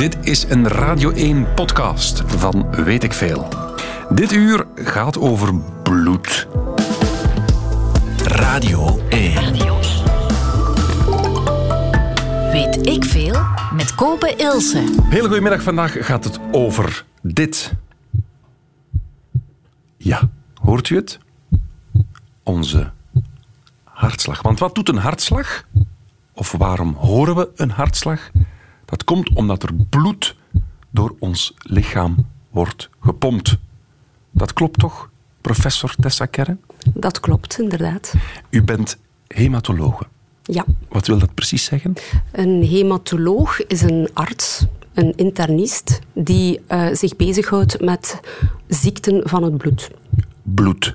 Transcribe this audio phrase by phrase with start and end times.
[0.00, 3.48] Dit is een Radio 1 podcast van Weet ik Veel.
[4.10, 6.48] Dit uur gaat over bloed.
[8.24, 9.52] Radio 1.
[12.52, 13.42] Weet ik veel
[13.74, 14.84] met Kopen Ilse.
[15.02, 15.62] Hele goedemiddag.
[15.62, 17.72] Vandaag gaat het over dit.
[19.96, 21.18] Ja, hoort u het?
[22.42, 22.90] Onze
[23.84, 24.42] hartslag.
[24.42, 25.64] Want wat doet een hartslag?
[26.34, 28.30] Of waarom horen we een hartslag?
[28.90, 30.36] Dat komt omdat er bloed
[30.90, 33.58] door ons lichaam wordt gepompt.
[34.30, 36.56] Dat klopt toch, professor Tessa Kerre?
[36.94, 38.14] Dat klopt, inderdaad.
[38.50, 40.06] U bent hematologe.
[40.42, 40.64] Ja.
[40.88, 41.94] Wat wil dat precies zeggen?
[42.32, 48.20] Een hematoloog is een arts, een internist, die uh, zich bezighoudt met
[48.68, 49.90] ziekten van het bloed.
[50.42, 50.94] Bloed.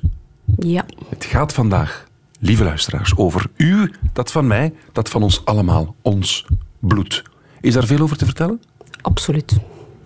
[0.58, 0.86] Ja.
[1.10, 2.08] Het gaat vandaag,
[2.40, 6.46] lieve luisteraars, over u, dat van mij, dat van ons allemaal, ons
[6.80, 7.24] bloed.
[7.66, 8.62] Is daar veel over te vertellen?
[9.02, 9.58] Absoluut.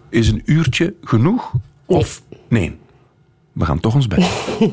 [0.09, 1.51] Is een uurtje genoeg?
[1.87, 1.99] Nee.
[1.99, 2.77] Of nee?
[3.51, 4.29] We gaan toch ons best.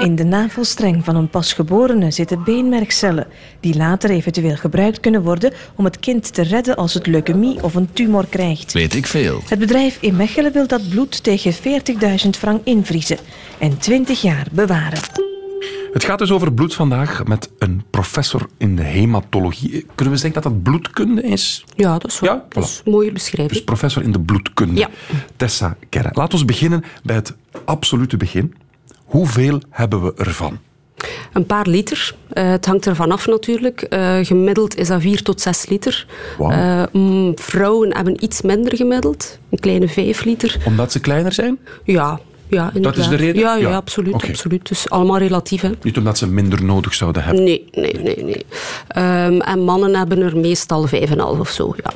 [0.00, 3.26] In de navelstreng van een pasgeborene zitten beenmergcellen,
[3.60, 7.74] die later eventueel gebruikt kunnen worden om het kind te redden als het leukemie of
[7.74, 8.72] een tumor krijgt.
[8.72, 9.40] Weet ik veel.
[9.48, 11.58] Het bedrijf in Mechelen wil dat bloed tegen 40.000
[12.30, 13.18] frank invriezen
[13.58, 15.32] en 20 jaar bewaren.
[15.94, 19.86] Het gaat dus over bloed vandaag met een professor in de hematologie.
[19.94, 21.64] Kunnen we zeggen dat dat bloedkunde is?
[21.76, 23.50] Ja, dat is wel Ja, dat is een mooie beschrijving.
[23.50, 24.80] Dus professor in de bloedkunde.
[24.80, 24.88] Ja.
[25.36, 26.10] Tessa Kerre.
[26.12, 27.34] Laten we beginnen bij het
[27.64, 28.54] absolute begin.
[29.04, 30.58] Hoeveel hebben we ervan?
[31.32, 32.14] Een paar liter.
[32.28, 33.82] Eh, het hangt ervan af natuurlijk.
[33.82, 36.06] Eh, gemiddeld is dat 4 tot 6 liter.
[36.38, 36.50] Wauw.
[36.92, 39.38] Eh, vrouwen hebben iets minder gemiddeld.
[39.50, 40.56] Een kleine 5 liter.
[40.64, 41.58] Omdat ze kleiner zijn?
[41.84, 42.96] Ja, ja inderdaad.
[43.02, 43.40] is de reden?
[43.42, 43.76] Ja, ja, Ja.
[43.76, 44.68] absoluut, absoluut.
[44.68, 45.60] Dus allemaal relatief.
[45.60, 45.70] Hè.
[45.82, 47.44] Niet omdat ze minder nodig zouden hebben.
[47.44, 48.24] Nee, nee, nee.
[48.24, 48.46] nee.
[48.88, 51.74] Ehm, en mannen hebben er meestal 5,5 of zo.
[51.82, 51.92] Ja,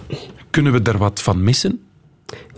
[0.50, 1.80] Kunnen we daar wat van missen?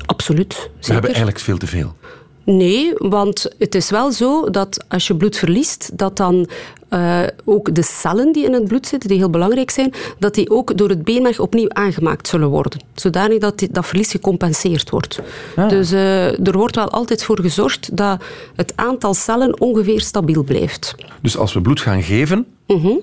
[0.06, 0.70] absoluut.
[0.80, 1.96] We hebben eigenlijk veel te veel.
[2.45, 6.48] Nee, want het is wel zo dat als je bloed verliest, dat dan
[6.89, 10.51] eh, ook de cellen die in het bloed zitten, die heel belangrijk zijn, dat die
[10.51, 12.80] ook door het beenmerg opnieuw aangemaakt zullen worden.
[12.95, 15.20] Zodanig dat die- dat verlies gecompenseerd wordt.
[15.68, 18.23] Dus eh, er wordt wel altijd voor gezorgd dat
[18.57, 20.95] het aantal cellen ongeveer stabiel blijft.
[21.22, 22.46] Dus als we bloed gaan geven,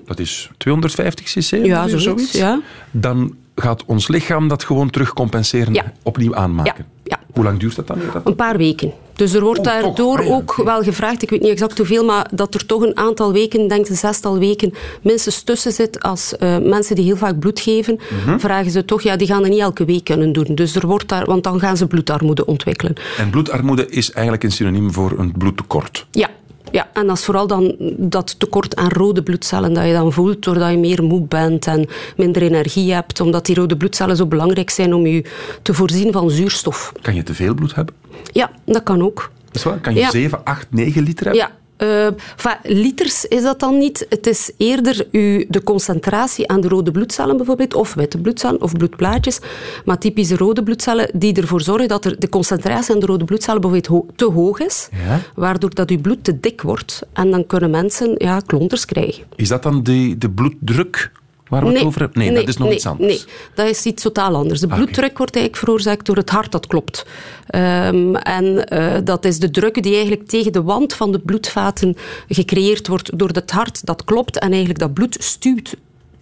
[0.06, 1.64] dat is 250 cc, Mhm.
[1.64, 2.60] Ja, ongeveer, zoiets, ja.
[2.90, 5.92] dan gaat ons lichaam dat gewoon terug compenseren, Ja.
[6.02, 6.74] opnieuw aanmaken.
[6.88, 6.97] Ja.
[7.38, 7.98] Hoe lang duurt dat dan?
[8.12, 8.26] dat?
[8.26, 8.92] Een paar weken.
[9.14, 12.04] Dus er wordt Oh, daardoor Ah ja, ook wel gevraagd, ik weet niet exact hoeveel,
[12.04, 14.72] maar dat er toch een aantal weken, ik denk een zestal weken,
[15.02, 16.00] minstens tussen zit.
[16.02, 18.38] Als eh, mensen die heel vaak bloed geven, Mhm.
[18.38, 20.54] vragen ze toch, ja, die gaan dat niet elke week kunnen doen.
[20.54, 22.94] Dus er wordt daar, want dan gaan ze bloedarmoede ontwikkelen.
[23.18, 26.06] En bloedarmoede is eigenlijk een synoniem voor een bloedtekort.
[26.10, 26.28] Ja.
[26.72, 30.42] Ja, en dat is vooral dan dat tekort aan rode bloedcellen dat je dan voelt
[30.42, 31.86] doordat je meer moe bent en
[32.16, 35.24] minder energie hebt, omdat die rode bloedcellen zo belangrijk zijn om je
[35.62, 36.92] te voorzien van zuurstof.
[37.02, 37.94] Kan je te veel bloed hebben?
[38.32, 39.30] Ja, dat kan ook.
[39.52, 39.78] Is waar?
[39.78, 40.10] Kan je Ja.
[40.10, 41.42] 7, 8, 9 liter hebben?
[41.42, 41.50] Ja.
[41.82, 44.06] Enfin, liters is dat dan niet.
[44.08, 48.72] Het is eerder u, de concentratie aan de rode bloedcellen bijvoorbeeld, of witte bloedcellen of
[48.72, 49.38] bloedplaatjes,
[49.84, 53.60] maar typische rode bloedcellen die ervoor zorgen dat er de concentratie aan de rode bloedcellen
[53.60, 55.20] bijvoorbeeld ho- te hoog is, Ja.
[55.34, 59.24] waardoor dat uw bloed te dik wordt en dan kunnen mensen ja, klonters krijgen.
[59.36, 61.12] Is dat dan de, de bloeddruk
[61.48, 62.18] waar we het over hebben?
[62.18, 63.08] Nee, dat is nog nee, iets anders.
[63.08, 64.60] Nee, dat is iets totaal anders.
[64.60, 64.74] De oké.
[64.74, 67.06] bloeddruk wordt eigenlijk veroorzaakt door het hart dat klopt.
[67.46, 71.96] Ehm, en eh, dat is de druk die eigenlijk tegen de wand van de bloedvaten
[72.28, 75.76] gecreëerd wordt door het hart dat klopt en eigenlijk dat bloed stuwt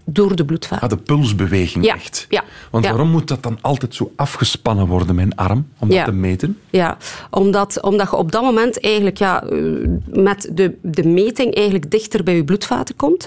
[0.09, 0.89] door de bloedvaten.
[0.89, 2.27] Ah, de pulsbeweging Ja, echt.
[2.29, 2.91] ja, Want ja.
[2.91, 6.59] waarom moet dat dan altijd zo afgespannen worden, mijn arm, om dat te meten?
[6.71, 6.97] Ja,
[7.31, 9.59] omdat, omdat je op dat moment eigenlijk ja, eh,
[10.07, 13.27] met de, de meting eigenlijk dichter bij je bloedvaten komt.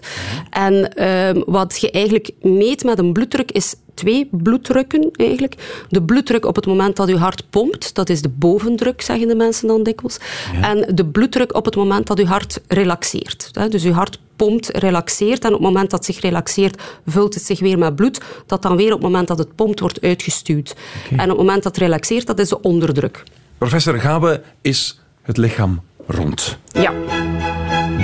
[0.49, 5.85] En ehm, wat je eigenlijk meet met een bloeddruk is twee bloeddrukken eigenlijk.
[5.89, 9.35] De bloeddruk op het moment dat je hart pompt, dat is de bovendruk, zeggen de
[9.35, 10.17] mensen dan dikwijls.
[10.61, 13.71] En de bloeddruk op het moment dat je hart relaxeert.
[13.71, 17.43] Dus je hart pompt, relaxeert en op het moment dat het zich relaxeert, vult het
[17.45, 20.75] zich weer met bloed, dat dan weer op het moment dat het pompt wordt uitgestuwd.
[21.09, 23.23] En op het moment dat het relaxeert, dat is de onderdruk.
[23.57, 26.57] Professor, gaan we is het lichaam rond.
[26.71, 26.93] Ja.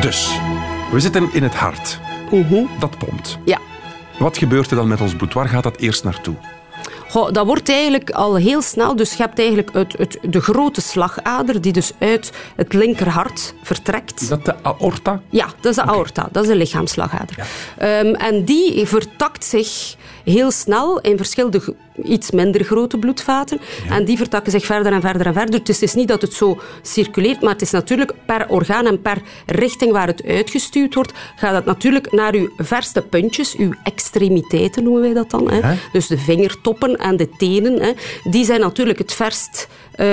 [0.02, 0.40] Dus,
[0.92, 2.00] we zitten in het hart.
[2.32, 2.64] Mhm.
[2.80, 3.38] Dat pompt.
[3.46, 3.60] Ja.
[4.20, 5.34] Wat gebeurt er dan met ons bloed?
[5.34, 6.36] Waar gaat dat eerst naartoe?
[7.16, 8.96] Goh, dat wordt eigenlijk al heel snel.
[8.96, 14.22] Dus je hebt eigenlijk het, het, de grote slagader die dus uit het linkerhart vertrekt.
[14.22, 15.22] Is dat de aorta?
[15.30, 17.48] Ja, dat is de aorta, dat is de lichaamsslagader.
[17.78, 23.60] Ehm, en die vertakt zich heel snel in verschillende iets minder grote bloedvaten.
[23.90, 25.64] En die vertakken zich verder en verder en verder.
[25.64, 29.02] Dus het is niet dat het zo circuleert, maar het is natuurlijk per orgaan en
[29.02, 34.84] per richting waar het uitgestuurd wordt, gaat het natuurlijk naar uw verste puntjes, uw extremiteiten
[34.84, 35.52] noemen wij dat dan.
[35.52, 35.76] Hè.
[35.92, 37.92] Dus de vingertoppen en de tenen, hè.
[38.24, 39.68] die zijn natuurlijk het verst
[40.00, 40.06] uh,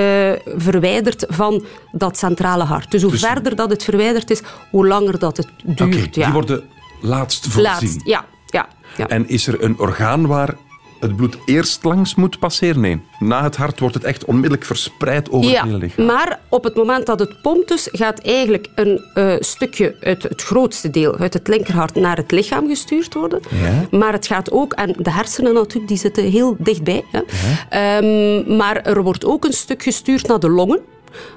[0.55, 2.91] verwijderd van dat centrale hart.
[2.91, 6.15] Dus hoe Dus- verder dat het verwijderd is, hoe langer dat het duurt.
[6.15, 6.23] Ja.
[6.23, 6.63] die worden
[7.01, 7.61] laatst voorzien.
[7.63, 8.25] Laatst, ja.
[8.45, 8.67] ja,
[8.97, 9.07] ja.
[9.07, 10.55] En is er een orgaan waar
[10.99, 12.81] het bloed eerst langs moet passeren?
[12.81, 13.01] Nee.
[13.19, 16.05] Na het hart wordt het echt onmiddellijk verspreid over Ja, het hele lichaam.
[16.05, 20.41] maar op het moment dat het pompt, dus, gaat eigenlijk een eh, stukje uit het
[20.41, 23.39] grootste deel uit het linkerhart naar het lichaam gestuurd worden.
[23.49, 23.97] Ja.
[23.97, 27.03] Maar het gaat ook, en de hersenen natuurlijk, die zitten heel dichtbij.
[27.11, 27.21] Hè.
[27.69, 30.79] Ehm, maar er wordt ook een stuk gestuurd naar de longen.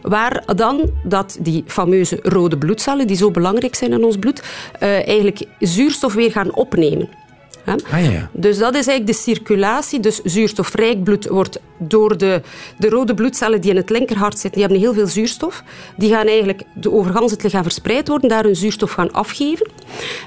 [0.02, 4.42] Waar dan dat die fameuze rode bloedcellen, die zo belangrijk zijn in ons bloed,
[4.78, 7.08] eh, eigenlijk zuurstof weer gaan opnemen.
[7.66, 7.72] Hè.
[7.72, 8.30] Ah, ja, ja.
[8.32, 10.00] Dus dat is eigenlijk de circulatie.
[10.00, 12.42] Dus zuurstofrijk bloed wordt door de,
[12.78, 15.62] de rode bloedcellen die in het linkerhart zitten, die hebben heel veel zuurstof.
[15.96, 19.70] Die gaan eigenlijk de over gans het lichaam verspreid worden, daar hun zuurstof gaan afgeven.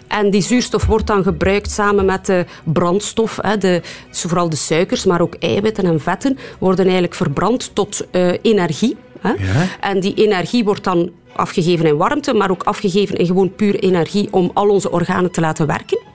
[0.07, 4.56] En die zuurstof wordt dan gebruikt samen met de brandstof, hè, de, dus vooral de
[4.56, 8.97] suikers, maar ook eiwitten en vetten, worden eigenlijk verbrand tot eh, energie.
[9.19, 9.30] Hè.
[9.30, 9.68] Ja.
[9.81, 14.27] En die energie wordt dan afgegeven in warmte, maar ook afgegeven in gewoon puur energie
[14.31, 16.08] om al onze organen te laten werken.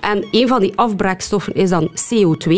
[0.00, 2.48] En een van die afbraakstoffen is dan CO2,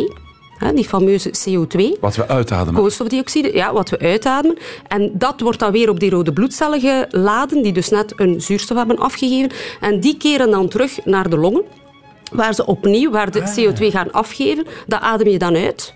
[0.58, 2.00] hè, die fameuze CO2.
[2.00, 2.80] Wat we uitademen.
[2.80, 4.58] Koolstofdioxide, ja, wat we uitademen.
[4.88, 8.76] En dat wordt dan weer op die rode bloedcellen geladen, die dus net een zuurstof
[8.76, 9.50] hebben afgegeven.
[9.80, 11.62] En die keren dan terug naar de longen,
[12.32, 14.66] waar ze opnieuw, waar de CO2 gaan afgeven.
[14.86, 15.94] Dat adem je dan uit.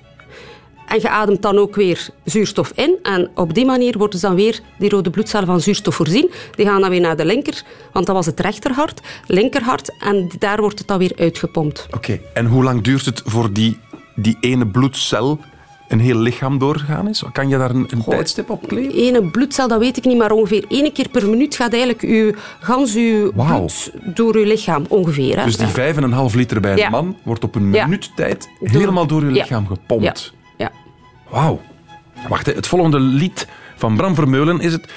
[0.91, 2.99] En je ademt dan ook weer zuurstof in.
[3.03, 6.31] En op die manier worden ze dan weer die rode bloedcellen van zuurstof voorzien.
[6.55, 9.97] Die gaan dan weer naar de linker, want dat was het rechterhart, linkerhart.
[9.99, 11.87] En daar wordt het dan weer uitgepompt.
[11.95, 13.79] Oké, en hoe lang duurt het voor die,
[14.15, 15.39] die ene bloedcel
[15.89, 17.23] een heel lichaam doorgegaan is?
[17.33, 18.93] Kan je daar een, een tijdstip op kleven?
[18.95, 22.33] Ene bloedcel, dat weet ik niet, maar ongeveer één keer per minuut gaat eigenlijk uw,
[22.61, 25.39] gans uw bloed door uw lichaam, ongeveer.
[25.39, 25.45] Hè?
[25.45, 25.73] Dus die Ja.
[26.31, 26.89] 5,5 liter bij een Ja.
[26.91, 27.85] man wordt op een Ja.
[27.85, 29.33] minuut tijd helemaal door je Ja.
[29.33, 30.33] lichaam gepompt.
[30.33, 30.39] Ja.
[31.31, 31.61] Wauw.
[32.29, 34.89] Wacht, het volgende lied van Bram Vermeulen is het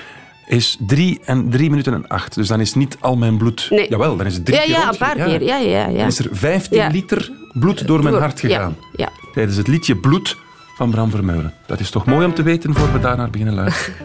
[0.48, 2.36] is 3 en 3 minuten en 8.
[2.36, 3.68] Dus dan is niet al mijn bloed...
[3.70, 3.90] Nee.
[3.90, 5.44] Jawel, dan is het drie Ja, keer ja, een paar keer.
[5.44, 5.98] Ja, ja, ja.
[5.98, 6.88] Dan is er 15 Ja.
[6.88, 8.76] liter bloed door mijn hart gegaan.
[8.80, 9.10] Ja, ja.
[9.34, 10.38] Tijdens het liedje Bloed
[10.76, 11.54] van Bram Vermeulen.
[11.66, 13.96] Dat is toch mooi om te weten voor we daarnaar beginnen luisteren.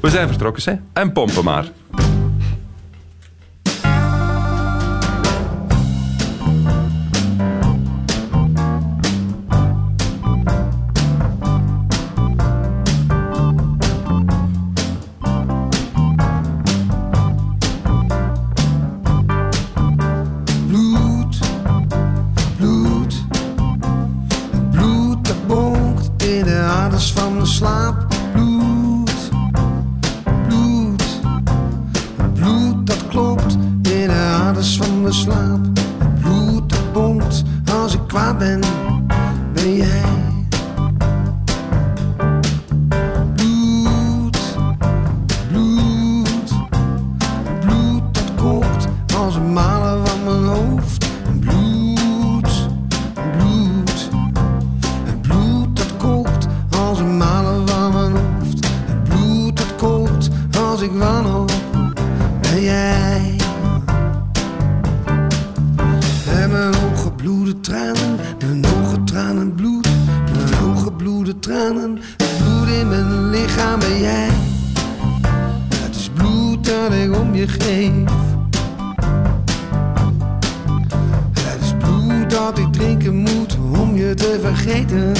[0.00, 1.00] We zijn vertrokken, hè?
[1.00, 1.66] En pompen maar.
[82.98, 85.12] Drinken moet om je te vergeten.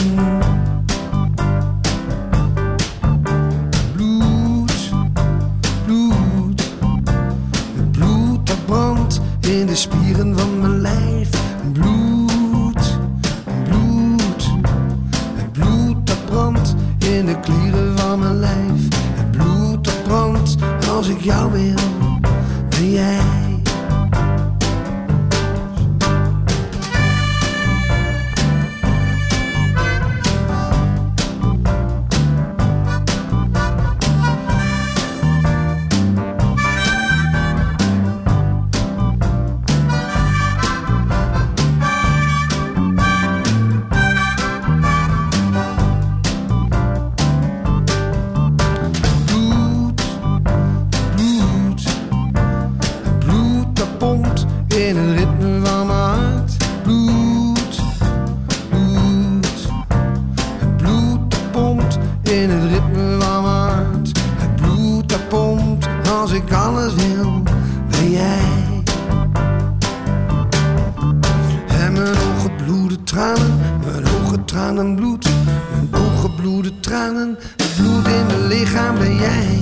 [73.13, 75.29] Tranen, mijn ogen tranen bloed.
[75.71, 79.61] Mijn ogen bloeden tranen, het bloed in mijn lichaam ben jij.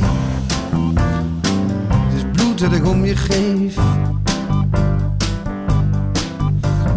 [1.89, 3.77] Het is bloed dat ik om je geef.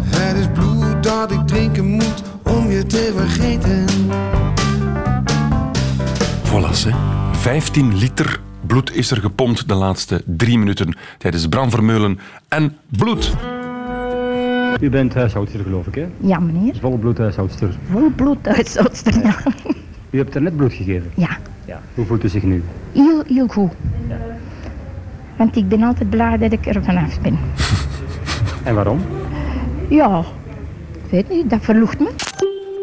[0.06, 3.86] Het is bloed dat ik drinken moet om je te vergeten.
[6.44, 6.92] Voilà, hè.
[7.32, 13.34] 15 liter bloed is er gepompt de laatste drie minuten tijdens Bram Vermeulen en bloed.
[14.80, 16.08] U bent huishoudster, geloof ik, hè?
[16.18, 16.76] Ja, meneer.
[16.80, 17.78] Volle bloedhuishoudster.
[17.92, 19.36] Vol bloed huishoudster, ja.
[20.10, 21.12] U hebt er net bloed gegeven.
[21.16, 21.82] Ja, Ja.
[21.96, 22.64] Hoe voelt u zich nu?
[22.94, 23.72] heel, heel goed.
[25.36, 27.40] Want ik ben altijd blij dat ik er vanaf ben.
[28.64, 29.00] En waarom?
[29.90, 30.20] Ja,
[31.06, 32.10] ik weet niet, dat verlucht me.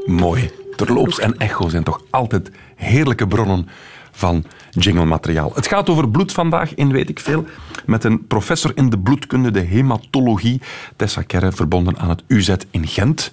[0.07, 0.51] Mooi.
[0.77, 3.69] Terloops en echo zijn toch altijd heerlijke bronnen
[4.11, 5.53] van jinglemateriaal.
[5.55, 7.45] Het gaat over bloed vandaag in Weet ik Veel
[7.87, 10.61] met een professor in de bloedkunde, de hematologie,
[10.97, 13.33] Tessa Kerre, verbonden aan het UZ in Gent.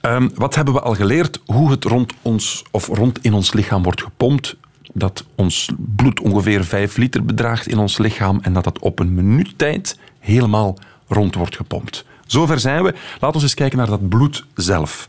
[0.00, 1.40] Ehm, wat hebben we al geleerd?
[1.46, 4.56] Hoe het rond ons of rond in ons lichaam wordt gepompt.
[4.92, 9.14] Dat ons bloed ongeveer 5 liter bedraagt in ons lichaam en dat dat op een
[9.14, 10.78] minuut tijd helemaal
[11.08, 12.04] rond wordt gepompt.
[12.26, 12.94] Zover zijn we.
[13.20, 15.08] Laten we eens kijken naar dat bloed zelf.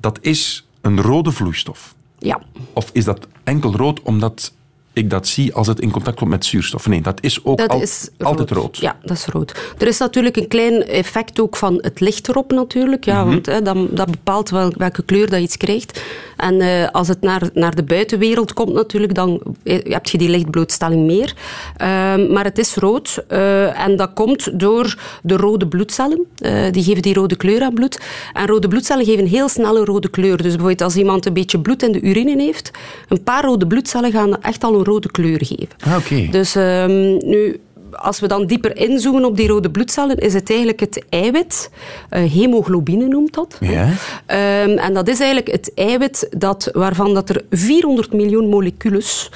[0.00, 1.94] Dat is een rode vloeistof.
[2.18, 2.40] Ja,
[2.72, 4.52] Of is dat enkel rood omdat
[4.92, 6.86] ik dat zie als het in contact komt met zuurstof?
[6.86, 8.76] Nee, dat is ook dat al- is altijd rood.
[8.76, 9.54] Ja, dat is rood.
[9.78, 13.04] Er is natuurlijk een klein effect ook van het licht erop natuurlijk.
[13.04, 13.28] Ja, Mhm.
[13.32, 16.02] want hè, dat, dat bepaalt wel, welke kleur dat iets krijgt.
[16.36, 20.28] En eh, als het naar, naar de buitenwereld komt natuurlijk, dan eh, heb je die
[20.28, 21.34] lichtblootstelling meer.
[21.76, 26.26] Ehm, maar het is rood eh, en dat komt door de rode bloedcellen.
[26.70, 28.00] Die geven die rode kleur aan bloed.
[28.32, 30.36] En rode bloedcellen geven heel snel een rode kleur.
[30.36, 32.70] Dus bijvoorbeeld als iemand een beetje bloed in de urine heeft,
[33.08, 35.68] een paar rode bloedcellen gaan echt al rode kleur geven.
[35.80, 36.28] Ah, oké.
[36.30, 37.60] Dus ehm, nu,
[37.92, 41.70] als we dan dieper inzoomen op die rode bloedcellen, is het eigenlijk het eiwit,
[42.08, 43.56] eh, hemoglobine noemt dat.
[43.60, 43.88] Ja.
[44.26, 49.30] Ehm, en dat is eigenlijk het eiwit dat, waarvan dat er 400 miljoen molecules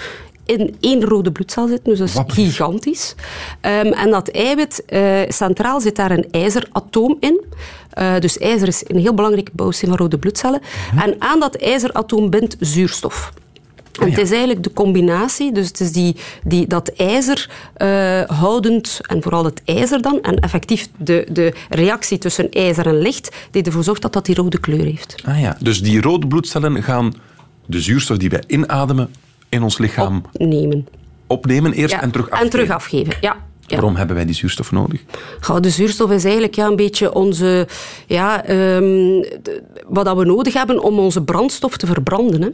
[0.46, 3.14] in één rode bloedcel zitten, dus dat is gigantisch.
[3.60, 7.44] Ehm, en dat eiwit, eh, centraal zit daar een ijzeratoom in.
[7.90, 10.60] Eh, dus ijzer is een heel belangrijke bouwsteen van rode bloedcellen.
[10.96, 13.32] En aan dat ijzeratoom bindt zuurstof.
[13.98, 19.00] En het is eigenlijk de combinatie, dus het is die, die, dat ijzer eh, houdend,
[19.02, 23.62] en vooral het ijzer dan, en effectief de, de reactie tussen ijzer en licht, die
[23.62, 25.14] ervoor zorgt dat dat die rode kleur heeft.
[25.24, 25.56] Ah, ja.
[25.60, 27.14] Dus die rode bloedcellen gaan
[27.66, 29.10] de zuurstof die wij inademen
[29.48, 30.86] in ons lichaam Nemen.
[31.26, 32.44] opnemen eerst Ja, en terug afgeven.
[32.44, 33.36] En terug afgeven, ja.
[33.66, 33.76] Ja.
[33.76, 35.00] Waarom hebben wij die zuurstof nodig?
[35.40, 37.66] Goh, de zuurstof is eigenlijk ja, een beetje onze,
[38.06, 38.80] ja, ehm,
[39.42, 42.42] de- wat dat we nodig hebben om onze brandstof te verbranden.
[42.42, 42.48] Hè.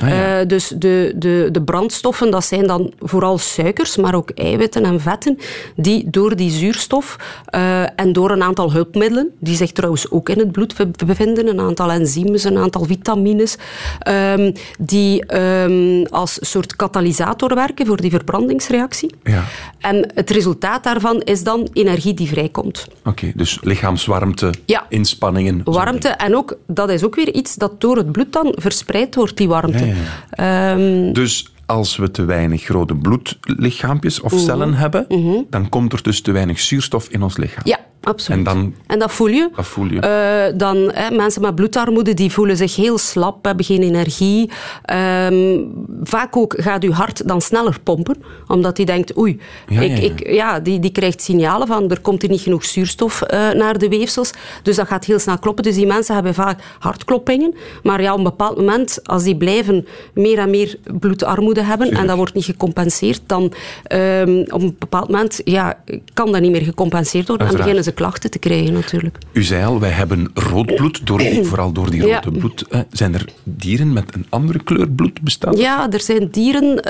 [0.00, 0.40] Ah, ja.
[0.40, 5.00] Eh, dus de, de, de brandstoffen, dat zijn dan vooral suikers, maar ook eiwitten en
[5.00, 5.38] vetten,
[5.76, 10.38] die door die zuurstof eh, en door een aantal hulpmiddelen, die zich trouwens ook in
[10.38, 13.56] het bloed be- bevinden, een aantal enzymes, een aantal vitamines,
[13.98, 19.14] ehm, die ehm, als soort katalysator werken voor die verbrandingsreactie.
[19.22, 19.44] Ja.
[19.78, 22.86] En het resultaat daarvan is dan energie die vrijkomt.
[23.04, 24.86] Oké, dus lichaamswarmte, Ja.
[24.88, 25.60] inspanningen.
[25.64, 26.08] Warmte.
[26.08, 29.48] En ook, dat is ook weer iets dat door het bloed dan verspreid wordt, die
[29.48, 29.86] warmte.
[29.86, 29.94] Ja,
[30.30, 34.34] Ehm, Dus als we te weinig rode bloedlichaampjes Mhm.
[34.34, 35.06] of cellen hebben,
[35.50, 37.62] dan komt er dus te weinig zuurstof in ons lichaam.
[37.64, 38.38] ja, absoluut.
[38.46, 39.48] En dan- En dat voel je.
[39.56, 40.00] Dat voel je.
[40.00, 44.50] Eh, dan, hè, mensen met bloedarmoede die voelen zich heel slap, hebben geen energie.
[44.84, 45.58] Ehm,
[46.02, 49.96] vaak ook gaat uw hart dan sneller pompen, omdat die denkt, oei, Ja, ik, ja,
[49.96, 50.02] ja.
[50.02, 53.88] Ik, ja, die, die krijgt signalen van er komt niet genoeg zuurstof eh, naar de
[53.88, 54.30] weefsels.
[54.62, 55.64] Dus dat gaat heel snel kloppen.
[55.64, 57.54] Dus die mensen hebben vaak hartkloppingen.
[57.82, 62.06] Maar ja, op een bepaald moment, als die blijven meer en meer bloedarmoede hebben en
[62.06, 63.52] dat wordt niet gecompenseerd, dan
[63.82, 65.78] ehm, op een bepaald moment ja,
[66.14, 69.18] kan dat niet meer gecompenseerd worden en beginnen klachten te krijgen natuurlijk.
[69.32, 72.20] U zei al, wij hebben rood bloed, door, vooral door die Ja.
[72.24, 72.64] rode bloed.
[72.68, 75.56] eh, zijn er dieren met een andere kleur bloed bestaan?
[75.56, 76.82] Ja, er zijn dieren,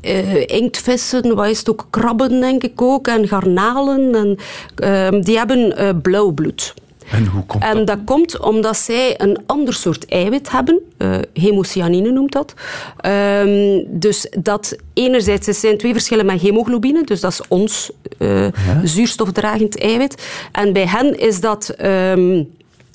[0.00, 4.14] eh, inktvissen, wat is het ook, krabben denk ik ook, en garnalen.
[4.14, 4.36] En,
[4.74, 6.74] ehm, die hebben eh, blauw bloed.
[7.10, 7.86] En hoe komt En dat?
[7.86, 10.80] dat komt omdat zij een ander soort eiwit hebben.
[10.96, 12.54] eh hemocyanine noemt dat.
[12.96, 17.04] Ehm, dus dat enerzijds er zijn twee verschillen met hemoglobine.
[17.04, 18.46] Dus dat is ons eh,
[18.82, 20.26] zuurstofdragend eiwit.
[20.52, 21.68] En bij hen is dat...
[21.68, 22.42] ehm,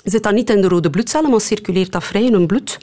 [0.03, 2.77] Zit dat niet in de rode bloedcellen, maar circuleert dat vrij in hun bloed,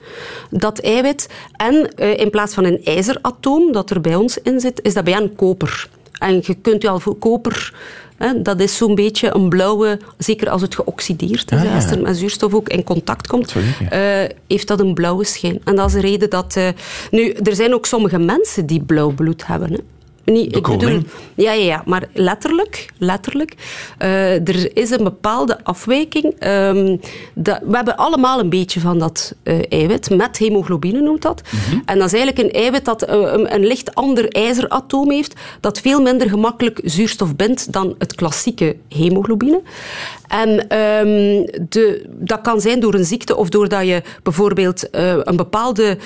[0.51, 1.29] dat eiwit.
[1.57, 5.05] En eh, in plaats van een ijzeratoom dat er bij ons in zit, is dat
[5.05, 5.89] bij hen koper.
[6.19, 7.75] En je kunt je al voor koper,
[8.27, 12.01] hè, dat is zo'n beetje een blauwe, zeker als het geoxideerd is, Ah, als er
[12.03, 14.01] met zuurstof ook in contact komt, Sorry, eh,
[14.47, 15.61] heeft dat een blauwe schijn.
[15.65, 16.57] En dat is de reden dat...
[16.57, 16.69] eh,
[17.11, 19.73] nu, er zijn ook sommige mensen die blauw bloed hebben.
[19.73, 19.79] Hè.
[20.31, 20.81] Niet, ik koning.
[20.83, 21.03] bedoel,
[21.35, 23.55] ja, ja, ja, maar letterlijk, letterlijk.
[23.99, 26.35] eh, er is een bepaalde afwijking.
[26.39, 26.97] ehm,
[27.35, 31.43] dat, we hebben allemaal een beetje van dat eh, eiwit, met hemoglobine noemt dat.
[31.85, 35.81] En dat is eigenlijk een eiwit dat eh, een, een licht ander ijzeratoom heeft, dat
[35.81, 39.63] veel minder gemakkelijk zuurstof bindt dan het klassieke hemoglobine.
[40.29, 45.99] En ehm, de, dat kan zijn door een ziekte of doordat je bijvoorbeeld een bepaalde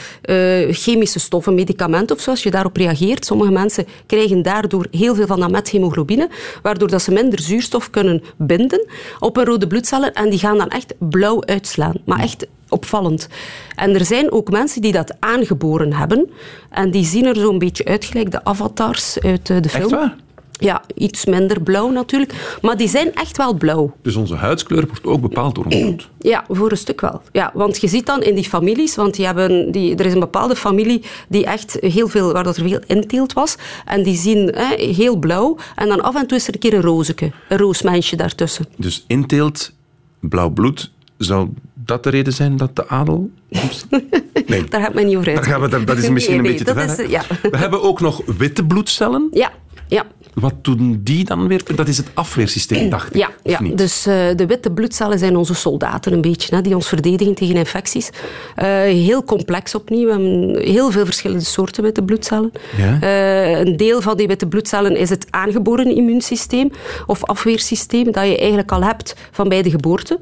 [0.70, 3.24] chemische stof, een medicament of zo, als je daarop reageert.
[3.24, 6.28] Sommige mensen krijgen daardoor heel veel van dat methemoglobine,
[6.62, 8.86] waardoor dat ze minder zuurstof kunnen binden
[9.18, 11.94] op hun rode bloedcellen en die gaan dan echt blauw uitslaan.
[12.04, 13.28] Maar echt opvallend.
[13.76, 16.30] En er zijn ook mensen die dat aangeboren hebben
[16.70, 19.82] en die zien er zo'n beetje uit gelijk de avatars uit eh, de film.
[19.82, 20.16] Echt waar?
[20.64, 22.58] Ja, iets minder blauw natuurlijk.
[22.62, 23.96] Maar die zijn echt wel blauw.
[24.02, 26.08] Dus onze huidskleur wordt ook bepaald door ons bloed.
[26.24, 27.22] Ja, voor een stuk wel.
[27.32, 30.20] Ja, want je ziet dan in die families, want die hebben, die, er is een
[30.20, 33.56] bepaalde familie die echt heel veel, waar dat er veel inteelt was.
[33.84, 35.56] En die zien hè, heel blauw.
[35.74, 38.66] En dan af en toe is er een keer een rozeke, een roosmensje daartussen.
[38.76, 39.72] Dus inteelt,
[40.20, 43.30] blauw bloed, zou dat de reden zijn dat de adel...
[44.46, 45.36] Nee, Daar gaat men niet over uit.
[45.36, 46.90] daar gaan we, dat is misschien Nee, een beetje te ver.
[46.90, 47.02] is, hè?
[47.02, 47.22] ja.
[47.50, 49.28] We hebben ook nog witte bloedcellen.
[49.32, 49.52] Ja,
[49.88, 50.06] ja.
[50.34, 51.62] Wat doen die dan weer?
[51.74, 53.20] Dat is het afweersysteem, dacht ik.
[53.20, 53.62] Ja, ja.
[53.62, 53.78] niet?
[53.78, 57.56] dus eh, de witte bloedcellen zijn onze soldaten een beetje, hè, die ons verdedigen tegen
[57.56, 58.10] infecties.
[58.54, 60.04] Eh, heel complex opnieuw.
[60.04, 62.52] We hebben heel veel verschillende soorten witte bloedcellen.
[62.76, 63.00] Ja.
[63.00, 66.70] Eh, een deel van die witte bloedcellen is het aangeboren immuunsysteem
[67.06, 70.18] of afweersysteem dat je eigenlijk al hebt van bij de geboorte.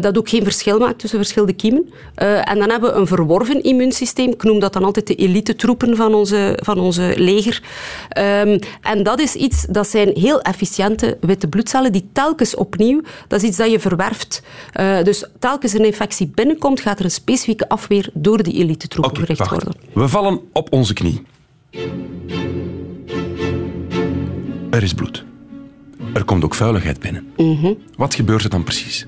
[0.00, 1.92] Dat ook geen verschil maakt tussen verschillende kiemen.
[2.14, 4.30] En dan hebben we een verworven immuunsysteem.
[4.30, 7.62] Ik noem dat dan altijd de elite-troepen van onze, van onze leger.
[8.08, 13.42] Ehm, en dat is iets, dat zijn heel efficiënte witte bloedcellen die telkens opnieuw, dat
[13.42, 14.42] is iets dat je verwerft.
[14.72, 19.20] Eh, dus telkens een infectie binnenkomt, gaat er een specifieke afweer door die elite-troepen Oké,
[19.20, 19.50] gericht wacht.
[19.50, 19.74] worden.
[19.94, 21.22] We vallen op onze knie.
[24.70, 25.24] Er is bloed.
[26.14, 27.32] Er komt ook vuiligheid binnen.
[27.36, 27.72] Mhm.
[27.96, 29.06] Wat gebeurt er dan precies?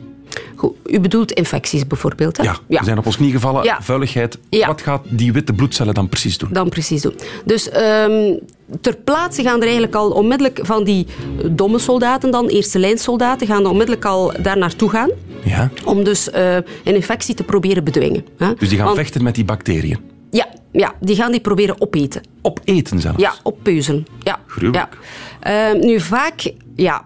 [0.87, 2.43] U bedoelt infecties bijvoorbeeld, hè?
[2.43, 3.83] Ja, we zijn op ons knie gevallen, Ja.
[3.83, 4.39] vuiligheid.
[4.49, 4.67] Ja.
[4.67, 6.49] Wat gaat die witte bloedcellen dan precies doen?
[6.53, 7.15] dan precies doen.
[7.45, 8.35] Dus ehm,
[8.81, 11.07] ter plaatse gaan er eigenlijk al onmiddellijk van die
[11.51, 15.11] domme soldaten, dan eerste lijnsoldaten, gaan onmiddellijk al daar naartoe gaan.
[15.45, 15.71] Ja?
[15.85, 18.25] Om dus eh, een infectie te proberen bedwingen.
[18.37, 18.55] Hè.
[18.55, 19.99] Dus die gaan Want- vechten met die bacteriën.
[20.31, 22.23] Ja, ja, die gaan die proberen opeten.
[22.43, 23.19] Opeten zelfs.
[23.23, 24.07] Ja, oppeuzelen.
[24.23, 24.39] Ja.
[24.47, 24.99] Gruwelijk.
[25.43, 25.71] Ja.
[25.71, 27.05] Ehm, nu, vaak, ja,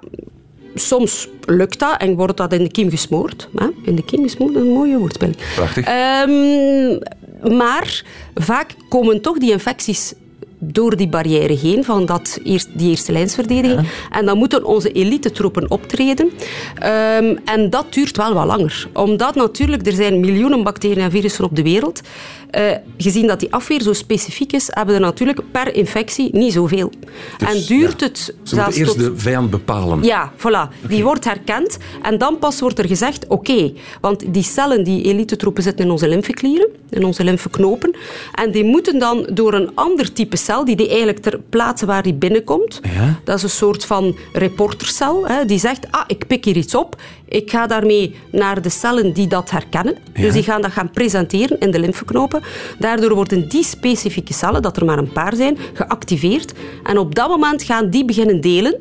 [0.79, 3.49] soms lukt dat en wordt dat in de kiem gesmoord.
[3.55, 3.67] Hè?
[3.83, 5.37] In de kiem gesmoord, een mooie woordspeling.
[5.55, 5.85] Prachtig.
[5.85, 6.99] Ehm,
[7.57, 10.15] maar vaak komen toch die infecties
[10.59, 13.89] door die barrière heen van dat eerst, die eerste lijnsverdediging.
[14.11, 16.31] En dan moeten onze elite-troepen optreden.
[16.79, 18.89] Ehm, en dat duurt wel wat langer.
[18.93, 22.01] Omdat natuurlijk, er zijn miljoenen bacteriën en virussen op de wereld.
[22.51, 22.63] Eh,
[22.97, 26.93] gezien dat die afweer zo specifiek is, hebben we natuurlijk per infectie niet zoveel.
[27.37, 28.07] Dus, en duurt ja.
[28.07, 29.01] het Ze moeten zelfs eerst tot...
[29.01, 30.03] de vijand bepalen.
[30.03, 30.89] Ja, voilà.
[30.89, 35.63] Die wordt herkend en dan pas wordt er gezegd, oké, want die cellen, die elite-troepen
[35.63, 37.97] zitten in onze lymfeklieren, in onze lymfeknopen,
[38.35, 42.03] en die moeten dan door een ander type cel, die, die eigenlijk ter plaatse waar
[42.03, 43.21] die binnenkomt, Ja.
[43.25, 46.97] dat is een soort van reportercel, hè, die zegt, ah, ik pik hier iets op,
[47.29, 50.23] ik ga daarmee naar de cellen die dat herkennen, Ja.
[50.23, 52.43] dus die gaan dat gaan presenteren in de lymfeknopen.
[52.79, 56.53] Daardoor worden die specifieke cellen, dat er maar een paar zijn, geactiveerd,
[56.85, 58.75] en op dat moment gaan die beginnen delen,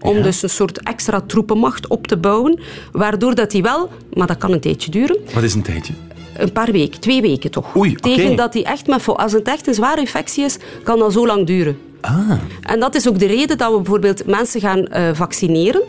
[0.00, 2.60] om dus een soort extra troepenmacht op te bouwen,
[2.92, 5.92] waardoor dat die wel, maar dat kan een tijdje duren, Wat is een tijdje?
[6.40, 7.76] Een paar weken, twee weken toch.
[7.76, 7.94] Oei.
[7.94, 11.26] Tegen dat die echt met, als het echt een zware infectie is, kan dat zo
[11.26, 11.78] lang duren.
[12.00, 12.30] Ah,
[12.62, 15.82] En dat is ook de reden dat we bijvoorbeeld mensen gaan eh, vaccineren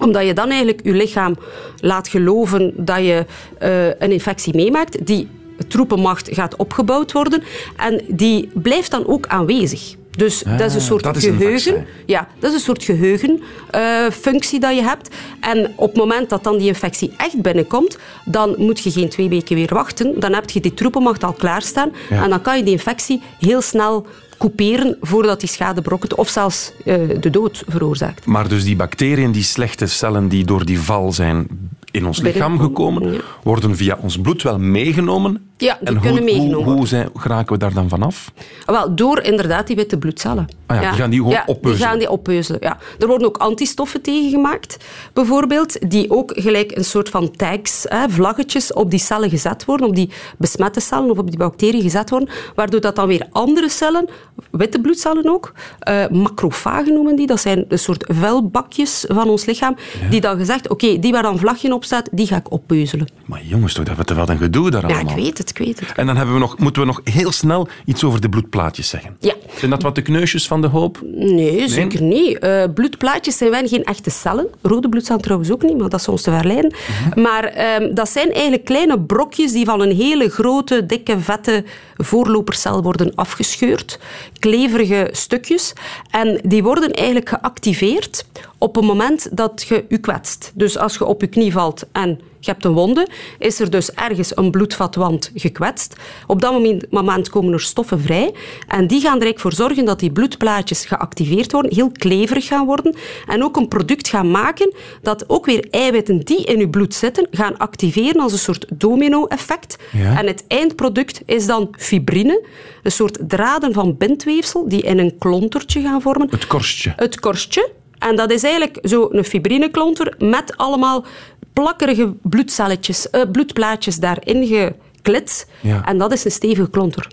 [0.00, 1.36] omdat je dan eigenlijk je lichaam
[1.80, 3.26] laat geloven dat je
[3.58, 5.06] eh, een infectie meemaakt.
[5.06, 5.28] Die
[5.68, 7.42] troepenmacht gaat opgebouwd worden.
[7.76, 9.94] En die blijft dan ook aanwezig.
[10.16, 11.72] Dus dat is een Ah, soort dat is een geheugen.
[11.72, 11.86] vaccin.
[12.06, 15.08] ja, dat is een soort geheugenfunctie dat je hebt.
[15.40, 19.28] En op het moment dat dan die infectie echt binnenkomt, dan moet je geen twee
[19.28, 20.20] weken weer wachten.
[20.20, 21.92] Dan heb je die troepenmacht al klaarstaan.
[22.10, 22.22] Ja.
[22.24, 24.06] En dan kan je die infectie heel snel
[24.38, 28.26] couperen voordat die schade brokkent of zelfs eh, de dood veroorzaakt.
[28.26, 31.46] maar dus die bacteriën, die slechte cellen die door die val zijn
[31.90, 35.48] in ons lichaam gekomen, worden via ons bloed wel meegenomen.
[35.56, 38.32] Ja, die en kunnen hoe, meegenomen Hoe, hoe zijn, geraken we daar dan vanaf?
[38.66, 40.46] Wel, door inderdaad die witte bloedcellen.
[40.66, 41.76] Ah ja, die gaan die gewoon ja, oppeuzelen.
[41.76, 42.78] Die gaan die oppeuzelen, ja.
[42.98, 44.76] Er worden ook antistoffen tegengemaakt,
[45.12, 49.86] bijvoorbeeld, die ook gelijk een soort van tags, hè, vlaggetjes, op die cellen gezet worden,
[49.86, 53.68] op die besmette cellen of op die bacteriën gezet worden, waardoor dat dan weer andere
[53.68, 54.08] cellen,
[54.50, 59.76] witte bloedcellen ook, eh, macrofagen noemen die, dat zijn een soort vuilbakjes van ons lichaam,
[60.10, 63.08] die dan gezegd, oké, die waar dan vlagje op staat, die ga ik oppeuzelen.
[63.24, 65.16] Maar jongens, toch, dat wordt wel een gedoe daar Ja, allemaal.
[65.16, 65.43] ik weet het.
[65.48, 65.92] Het, ik weet het.
[65.96, 69.16] En dan hebben we nog, moeten we nog heel snel iets over de bloedplaatjes zeggen.
[69.20, 69.34] Ja.
[69.56, 70.98] Zijn dat wat de kneusjes van de hoop?
[71.04, 72.38] Nee, zeker niet.
[72.38, 74.46] Eh, bloedplaatjes zijn wel geen echte cellen.
[74.62, 76.74] Rode bloedcellen trouwens ook niet, maar dat is soms te verleiden.
[77.14, 81.64] Maar ehm, dat zijn eigenlijk kleine brokjes die van een hele grote, dikke, vette
[81.96, 83.98] voorlopercel worden afgescheurd.
[84.38, 85.72] Kleverige stukjes.
[86.10, 88.26] En die worden eigenlijk geactiveerd
[88.64, 90.52] op het moment dat je je kwetst.
[90.54, 93.92] Dus als je op je knie valt en je hebt een wonde, is er dus
[93.92, 95.96] ergens een bloedvatwand gekwetst.
[96.26, 96.52] Op dat
[96.90, 98.34] moment- komen er stoffen vrij
[98.68, 102.66] en die gaan er eigenlijk voor zorgen dat die bloedplaatjes geactiveerd worden, heel kleverig gaan
[102.66, 102.94] worden
[103.26, 107.26] en ook een product gaan maken dat ook weer eiwitten die in je bloed zitten
[107.30, 109.76] gaan activeren als een soort domino-effect.
[109.92, 110.18] Ja.
[110.18, 112.46] En het eindproduct is dan fibrine,
[112.82, 116.92] een soort draden van bindweefsel die in een klontertje gaan vormen Het korstje.
[116.96, 117.82] het korstje.
[118.08, 121.04] En dat is eigenlijk zo'n fibrineklonter met allemaal
[121.52, 125.46] plakkerige bloedcelletjes, eh, bloedplaatjes daarin geklit.
[125.60, 125.84] Ja.
[125.84, 127.08] En dat is een stevige klonter.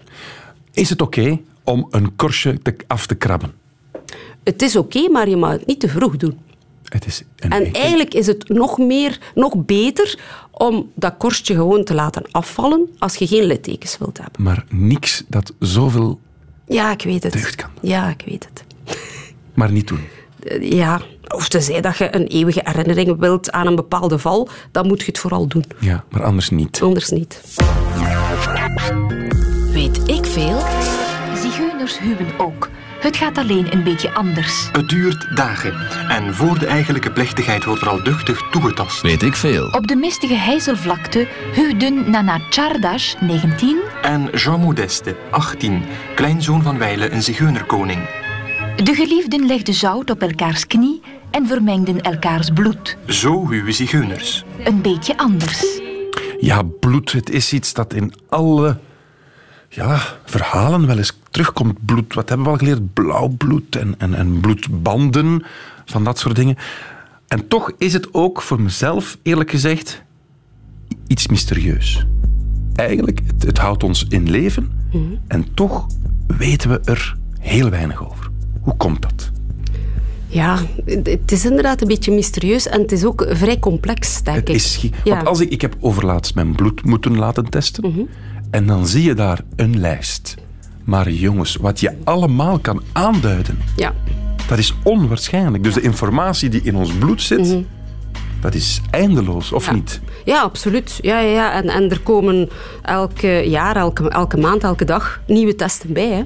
[0.74, 3.54] Is het oké om een korstje te, af te krabben?
[4.44, 6.40] Het is oké, maar je mag het niet te vroeg doen.
[6.84, 10.20] Het is een En eigenlijk is het nog meer, nog beter
[10.52, 14.44] om dat korstje gewoon te laten afvallen als je geen littekens wilt hebben.
[14.44, 16.20] Maar niks dat zoveel...
[16.68, 17.34] Ja, ik weet het.
[17.34, 17.70] Deugd kan.
[17.82, 18.64] Ja, ik weet het.
[19.54, 20.00] Maar niet doen.
[20.44, 24.88] Eh, Ja, of tenzij dat je een eeuwige herinnering wilt aan een bepaalde val, dan
[24.88, 25.66] moet je het vooral doen.
[25.80, 26.80] Ja, maar anders niet.
[26.82, 27.42] Anders niet.
[29.74, 30.60] Weet ik veel?
[31.36, 32.70] Zigeuners huwen ook.
[33.00, 34.70] Het gaat alleen een beetje anders.
[34.72, 35.74] Het duurt dagen
[36.10, 39.02] en voor de eigenlijke plechtigheid wordt er al duchtig toegetast.
[39.02, 39.68] Weet ik veel.
[39.68, 45.84] Op de mistige Heizelvlakte huwden Nana Chardas, 19, En Jean Modeste, 18,
[46.16, 48.00] kleinzoon van Weile, een zigeunerkoning.
[48.84, 52.98] De geliefden legden zout op elkaars knie en vermengden elkaars bloed.
[53.08, 54.44] Zo huwen zigeuners.
[54.64, 55.80] Een beetje anders.
[56.40, 58.80] Ja, bloed, het is iets dat in alle
[59.70, 61.86] ja, verhalen wel eens terugkomt.
[61.86, 62.94] Bloed, wat hebben we al geleerd?
[62.94, 65.44] Blauw bloed en, en, en bloedbanden,
[65.86, 66.58] van dat soort dingen.
[67.28, 70.04] En toch is het ook voor mezelf, eerlijk gezegd,
[71.08, 72.06] iets mysterieus.
[72.76, 74.72] Eigenlijk, het, het houdt ons in leven
[75.28, 75.88] en toch
[76.28, 78.31] weten we er heel weinig over.
[78.62, 79.32] Hoe komt dat?
[80.28, 84.50] Ja, het is inderdaad een beetje mysterieus en het is ook vrij complex, denk Het
[84.50, 84.56] ik.
[84.56, 85.16] is, ja.
[85.16, 88.10] Want als ik, ik heb overlaatst mijn bloed moeten laten testen.
[88.50, 90.36] En dan zie je daar een lijst.
[90.84, 93.94] Maar jongens, wat je allemaal kan aanduiden, ja.
[94.48, 95.64] dat is onwaarschijnlijk.
[95.64, 97.58] Dus de informatie die in ons bloed zit,
[98.42, 99.74] dat is eindeloos, of Ja.
[99.74, 100.00] niet?
[100.26, 101.00] Ja, absoluut.
[101.02, 101.54] Ja, ja, ja.
[101.54, 102.50] En, en er komen
[102.82, 106.08] elke jaar, elke, elke maand, elke dag nieuwe testen bij.
[106.10, 106.24] Hè.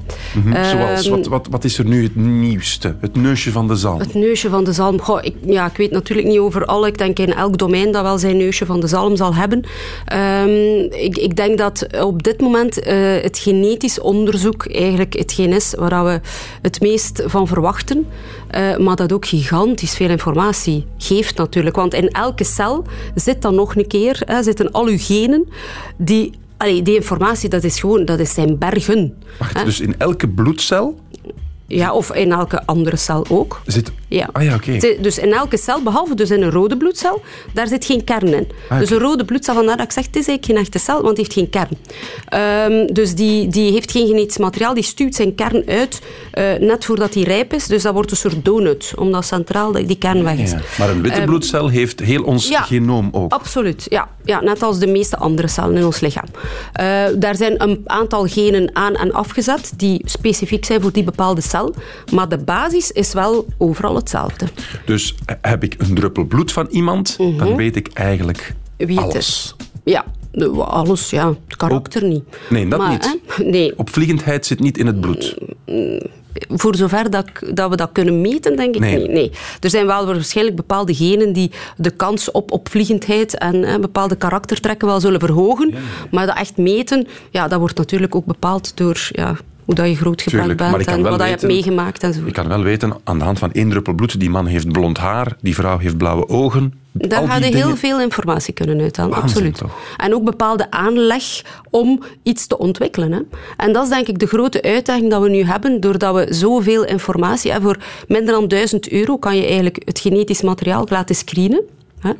[0.72, 2.96] Zoals, Ehm, wat, wat, wat is er nu het nieuwste?
[3.02, 4.00] Het neusje van de zalm.
[4.00, 5.00] Het neusje van de zalm.
[5.02, 6.88] Goh, ik, ja, ik weet natuurlijk niet over alle.
[6.88, 9.64] Ik denk in elk domein dat wel zijn neusje van de zalm zal hebben.
[10.06, 15.74] Ehm, ik, ik denk dat op dit moment eh, het genetisch onderzoek eigenlijk hetgeen is
[15.78, 16.20] waar we
[16.62, 18.08] het meest van verwachten.
[18.56, 21.76] Eh, maar dat ook gigantisch veel informatie geeft natuurlijk.
[21.76, 25.48] Want in elke cel zit dan nog een keer, hè, zitten al uw genen
[25.98, 26.32] die...
[26.58, 29.14] Allee, die informatie, dat is gewoon, dat is zijn bergen.
[29.40, 29.64] Wacht, hè.
[29.64, 31.00] dus in elke bloedcel
[31.68, 33.62] Ja, of in elke andere cel ook.
[33.66, 33.92] zit...
[34.08, 34.30] Ja.
[34.32, 34.98] Ah ja, oké.
[35.02, 37.22] Dus in elke cel, behalve dus in een rode bloedcel,
[37.54, 38.48] daar zit geen kern in.
[38.70, 41.02] Ah, Dus een rode bloedcel, vandaar dat ik zeg, het is eigenlijk geen echte cel,
[41.02, 41.78] want die heeft geen kern.
[42.28, 46.02] Ehm, dus die, die heeft geen genetisch materiaal, die stuurt zijn kern uit
[46.32, 47.68] eh, net voordat hij rijp is.
[47.68, 50.52] Dus dat wordt een soort donut, omdat centraal die kern weg is.
[50.52, 50.60] Ja.
[50.78, 52.62] Maar een witte Ehm, bloedcel heeft heel ons ja.
[52.62, 53.34] genoom ook.
[53.34, 54.10] Absoluut, ja.
[54.24, 54.42] ja.
[54.42, 56.28] Net als de meeste andere cellen in ons lichaam.
[56.74, 61.42] Eh, daar zijn een aantal genen aan en afgezet die specifiek zijn voor die bepaalde
[61.42, 61.55] cel.
[62.14, 64.46] Maar de basis is wel overal hetzelfde.
[64.86, 68.88] Dus heb ik een druppel bloed van iemand, dan weet ik eigenlijk Mhm.
[68.88, 69.16] Wie het alles.
[69.16, 69.56] is.
[69.84, 70.06] Ja,
[70.58, 71.28] alles, ja.
[71.48, 72.24] Het karakter niet.
[72.50, 73.18] Nee, dat Maar, niet.
[73.28, 75.36] hè, nee, Opvliegendheid zit niet in het bloed.
[76.48, 78.98] voor zover dat, dat we dat kunnen meten, denk ik Nee.
[78.98, 79.08] niet.
[79.12, 79.32] Nee.
[79.60, 84.88] Er zijn wel waarschijnlijk bepaalde genen die de kans op opvliegendheid en hè, bepaalde karaktertrekken
[84.88, 85.74] wel zullen verhogen.
[86.12, 89.36] Maar dat echt meten, ja, dat wordt natuurlijk ook bepaald door ja,
[89.66, 92.14] hoe dat je grootgebracht Tuurlijk, bent ik en wat dat je hebt weten- meegemaakt en
[92.14, 92.22] zo.
[92.26, 94.98] Je kan wel weten, aan de hand van één druppel bloed, die man heeft blond
[94.98, 96.74] haar, die vrouw heeft blauwe ogen.
[96.92, 99.58] Daar die heel dingen- veel informatie kunnen uithalen, Waanzin, absoluut.
[99.58, 99.72] toch?
[99.98, 101.24] En ook bepaalde aanleg
[101.70, 103.12] om iets te ontwikkelen.
[103.12, 103.20] Hè.
[103.58, 106.86] En dat is denk ik de grote uitdaging dat we nu hebben, doordat we zoveel
[106.86, 107.74] informatie hebben.
[107.74, 111.62] Voor minder dan 1000 euro kan je eigenlijk het genetisch materiaal laten screenen.
[112.08, 112.14] Hè.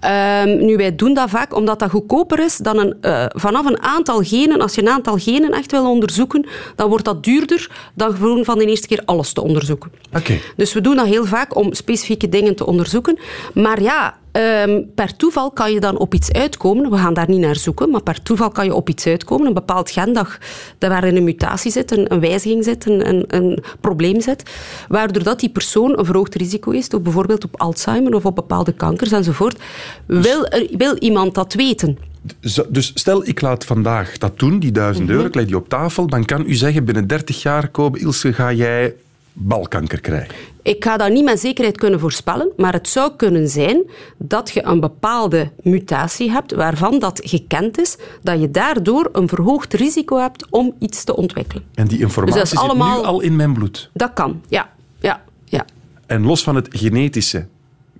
[0.00, 3.82] Ehm, nu, wij doen dat vaak omdat dat goedkoper is dan een, eh, vanaf een
[3.82, 4.60] aantal genen.
[4.60, 8.58] Als je een aantal genen echt wil onderzoeken, dan wordt dat duurder dan gewoon van
[8.58, 9.90] de eerste keer alles te onderzoeken.
[10.16, 10.38] Oké.
[10.56, 13.18] Dus we doen dat heel vaak om specifieke dingen te onderzoeken.
[13.54, 16.90] Maar ja, ehm, per toeval kan je dan op iets uitkomen.
[16.90, 19.46] We gaan daar niet naar zoeken, maar per toeval kan je op iets uitkomen.
[19.46, 20.38] Een bepaald gen dat,
[20.78, 24.42] waarin een mutatie zit, een, een wijziging zit, een, een, een probleem zit,
[24.88, 28.72] waardoor dat die persoon een verhoogd risico is, op bijvoorbeeld op Alzheimer of op bepaalde
[28.72, 29.58] kankers enzovoort.
[30.06, 31.98] Wil, er- wil iemand dat weten?
[32.68, 35.14] Dus stel, ik laat vandaag dat doen, die duizend Mhm.
[35.14, 38.32] euro, ik leg die op tafel, dan kan u zeggen, binnen 30 jaar, Kobe Ilse,
[38.32, 38.94] ga jij
[39.38, 40.34] balkanker krijgen.
[40.62, 43.82] Ik ga dat niet met zekerheid kunnen voorspellen, maar het zou kunnen zijn
[44.18, 49.74] dat je een bepaalde mutatie hebt waarvan dat gekend is, dat je daardoor een verhoogd
[49.74, 51.64] risico hebt om iets te ontwikkelen.
[51.74, 53.90] En die informatie Dus dat is zit allemaal- nu al in mijn bloed.
[53.92, 54.70] Dat kan, ja.
[55.00, 55.64] ja, ja.
[56.06, 57.46] En los van het genetische,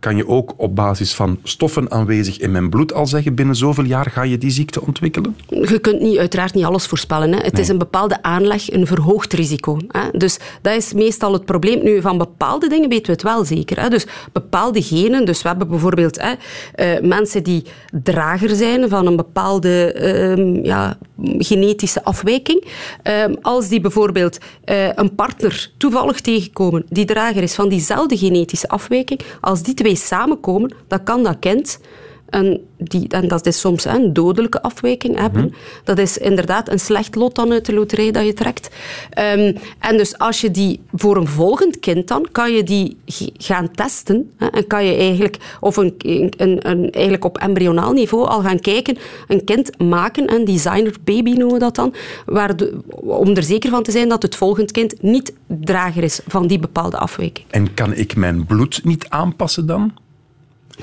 [0.00, 3.84] kan je ook op basis van stoffen aanwezig in mijn bloed al zeggen, binnen zoveel
[3.84, 5.37] jaar ga je die ziekte ontwikkelen?
[5.48, 7.32] Je kunt niet, uiteraard niet alles voorspellen.
[7.32, 7.38] Hè.
[7.38, 9.78] Het is een bepaalde aanleg, een verhoogd risico.
[9.88, 10.08] Hè.
[10.12, 11.82] Dus dat is meestal het probleem.
[11.82, 13.80] Nu, van bepaalde dingen weten we het wel zeker.
[13.80, 13.88] Hè.
[13.88, 16.32] Dus bepaalde genen, dus we hebben bijvoorbeeld hè,
[16.74, 17.64] eh, mensen die
[18.02, 20.98] drager zijn van een bepaalde ehm, ja,
[21.38, 22.64] genetische afwijking.
[23.02, 28.68] Ehm, als die bijvoorbeeld eh, een partner toevallig tegenkomen die drager is van diezelfde genetische
[28.68, 31.81] afwijking, als die twee samenkomen, dan kan dat kind
[32.30, 35.54] en, die, en dat is soms hè, een dodelijke afwijking hebben.
[35.84, 38.70] Dat is inderdaad een slecht lot dan uit de loterij dat je trekt.
[39.10, 42.96] Ehm, en dus als je die voor een volgend kind dan, kan je die
[43.36, 44.30] gaan testen.
[44.36, 48.60] Hè, en kan je eigenlijk, of een, een, een, eigenlijk op embryonaal niveau al gaan
[48.60, 48.96] kijken,
[49.28, 51.94] een kind maken, een designer baby noemen we dat dan,
[52.26, 56.46] waardo- om er zeker van te zijn dat het volgend kind niet drager is van
[56.46, 57.46] die bepaalde afwijking.
[57.50, 59.92] En kan ik mijn bloed niet aanpassen dan?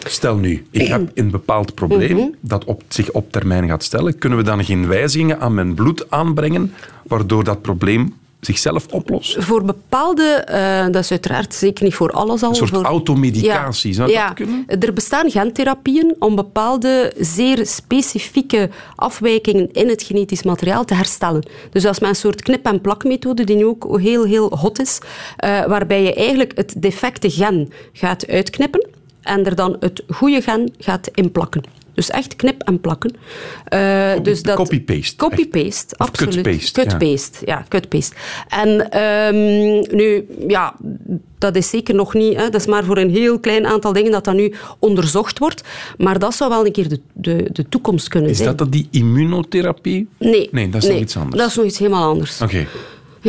[0.03, 2.27] Stel nu, ik heb een bepaald probleem Mhm.
[2.39, 4.17] dat op, zich op termijn gaat stellen.
[4.17, 6.73] Kunnen we dan geen wijzigingen aan mijn bloed aanbrengen,
[7.07, 9.43] waardoor dat probleem zichzelf oplost?
[9.43, 12.49] Voor bepaalde, eh, dat is uiteraard zeker niet voor alles al.
[12.49, 14.65] Een soort voor, automedicatie, zou dat kunnen?
[14.79, 21.43] Er bestaan gentherapieën om bepaalde zeer specifieke afwijkingen in het genetisch materiaal te herstellen.
[21.71, 24.99] Dus dat is met een soort knip-en-plak-methode die nu ook heel, heel hot is,
[25.37, 28.87] eh, waarbij je eigenlijk het defecte gen gaat uitknippen
[29.25, 31.61] en er dan het goede gen gaat inplakken.
[31.93, 33.15] Dus echt knip en plakken.
[33.65, 35.15] Eh, dus dat, Copy-paste.
[35.15, 36.33] Copy-paste, absoluut.
[36.35, 36.87] cut-paste, ja.
[36.87, 38.15] Cut-paste, ja, cut-paste.
[38.47, 40.75] En ehm, nu, ja,
[41.37, 42.35] dat is zeker nog niet...
[42.35, 45.63] Hè, dat is maar voor een heel klein aantal dingen dat dat nu onderzocht wordt.
[45.97, 48.49] Maar dat zou wel een keer de, de, de toekomst kunnen Is zijn.
[48.49, 50.07] dat dan die immunotherapie?
[50.19, 50.49] Nee.
[50.51, 51.37] Nee, dat is nog iets anders.
[51.37, 52.41] Dat is nog iets helemaal anders.
[52.41, 52.67] Oké.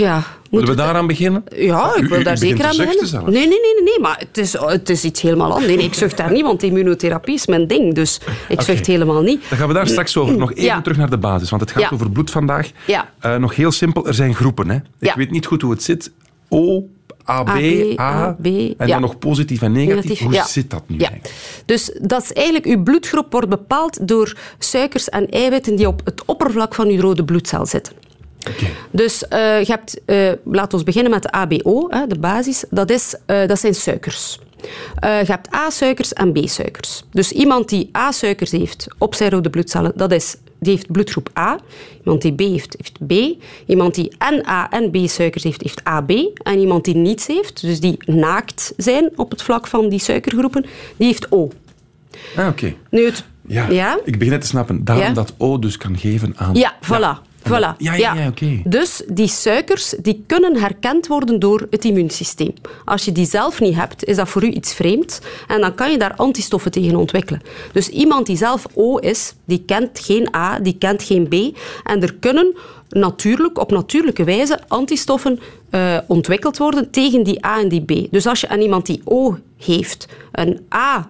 [0.00, 0.22] Ja.
[0.50, 1.44] Moeten we daaraan beginnen?
[1.54, 3.22] Ja, ik wil u daar zeker aan beginnen.
[3.24, 5.66] Nee, nee, nee, nee, nee, maar het is, het is iets helemaal anders.
[5.66, 7.94] Nee, nee, ik zucht daar niet, want immunotherapie is mijn ding.
[7.94, 9.42] Dus ik zucht helemaal niet.
[9.48, 10.36] Dan gaan we daar straks over.
[10.38, 10.80] Nog even Ja.
[10.82, 11.88] terug naar de basis, want het gaat Ja.
[11.92, 12.70] over bloed vandaag.
[12.86, 13.10] Ja.
[13.20, 14.68] Eh, nog heel simpel, er zijn groepen.
[14.68, 14.76] Hè?
[14.76, 15.14] Ik Ja.
[15.16, 16.10] weet niet goed hoe het zit.
[16.48, 16.84] O,
[17.24, 18.86] AB, AB, A, A, B, en ja.
[18.86, 19.94] dan nog positief en negatief.
[20.02, 20.46] Negatief, hoe ja.
[20.46, 21.08] zit dat nu Ja.
[21.08, 21.62] eigenlijk?
[21.66, 26.22] Dus dat is eigenlijk, uw bloedgroep wordt bepaald door suikers en eiwitten die op het
[26.24, 27.92] oppervlak van uw rode bloedcel zitten.
[28.90, 32.64] Dus eh, je hebt, eh laten we beginnen met de ABO, hè, de basis.
[32.70, 34.38] Dat, is, eh, dat zijn suikers.
[35.00, 37.02] Je hebt A-suikers en B-suikers.
[37.10, 41.58] Dus iemand die A-suikers heeft op zijn rode bloedcellen, dat is, die heeft bloedgroep A.
[42.04, 43.42] Iemand die B heeft, heeft B.
[43.66, 46.10] Iemand die en A en B-suikers heeft, heeft AB.
[46.42, 50.64] En iemand die niets heeft, dus die naakt zijn op het vlak van die suikergroepen,
[50.96, 51.50] die heeft O.
[52.36, 52.74] Ah, oké.
[52.90, 53.98] Nu het, Ja, ja?
[54.04, 54.84] ik begin het te snappen.
[54.84, 55.12] Daarom Ja?
[55.12, 56.54] dat O dus kan geven aan...
[56.54, 57.25] Ja, voilà.
[57.46, 57.76] Voilà.
[57.78, 58.60] Ja, ja, ja, oké.
[58.64, 62.54] Dus die suikers die kunnen herkend worden door het immuunsysteem.
[62.84, 65.18] Als je die zelf niet hebt, is dat voor u iets vreemds.
[65.48, 67.42] En dan kan je daar antistoffen tegen ontwikkelen.
[67.72, 71.58] Dus iemand die zelf O is, die kent geen A, die kent geen B.
[71.84, 72.54] En er kunnen
[72.88, 75.38] natuurlijk, op natuurlijke wijze antistoffen
[75.70, 78.12] eh, ontwikkeld worden tegen die A en die B.
[78.12, 81.08] Dus als je aan iemand die O heeft een A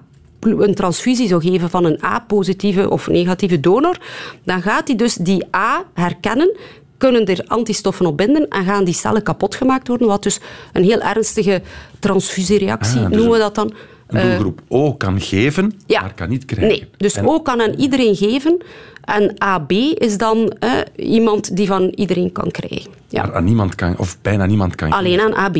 [0.50, 3.96] een transfusie zou geven van een A-positieve of negatieve donor,
[4.44, 6.56] dan gaat hij dus die A herkennen,
[6.98, 10.40] kunnen er antistoffen op binden en gaan die cellen kapot gemaakt worden, wat dus
[10.72, 11.62] een heel ernstige
[11.98, 13.72] transfusiereactie, Ah, dus noemen we dat dan.
[14.06, 16.00] Een Eh, doelgroep O kan geven, ja.
[16.00, 16.68] maar kan niet krijgen.
[16.68, 18.58] Nee, dus En- O kan aan iedereen geven
[19.04, 22.90] en AB is dan eh, iemand die van iedereen kan krijgen.
[23.08, 23.22] Ja.
[23.22, 25.34] Maar aan niemand kan, of bijna niemand kan Alleen geven.
[25.36, 25.56] aan AB.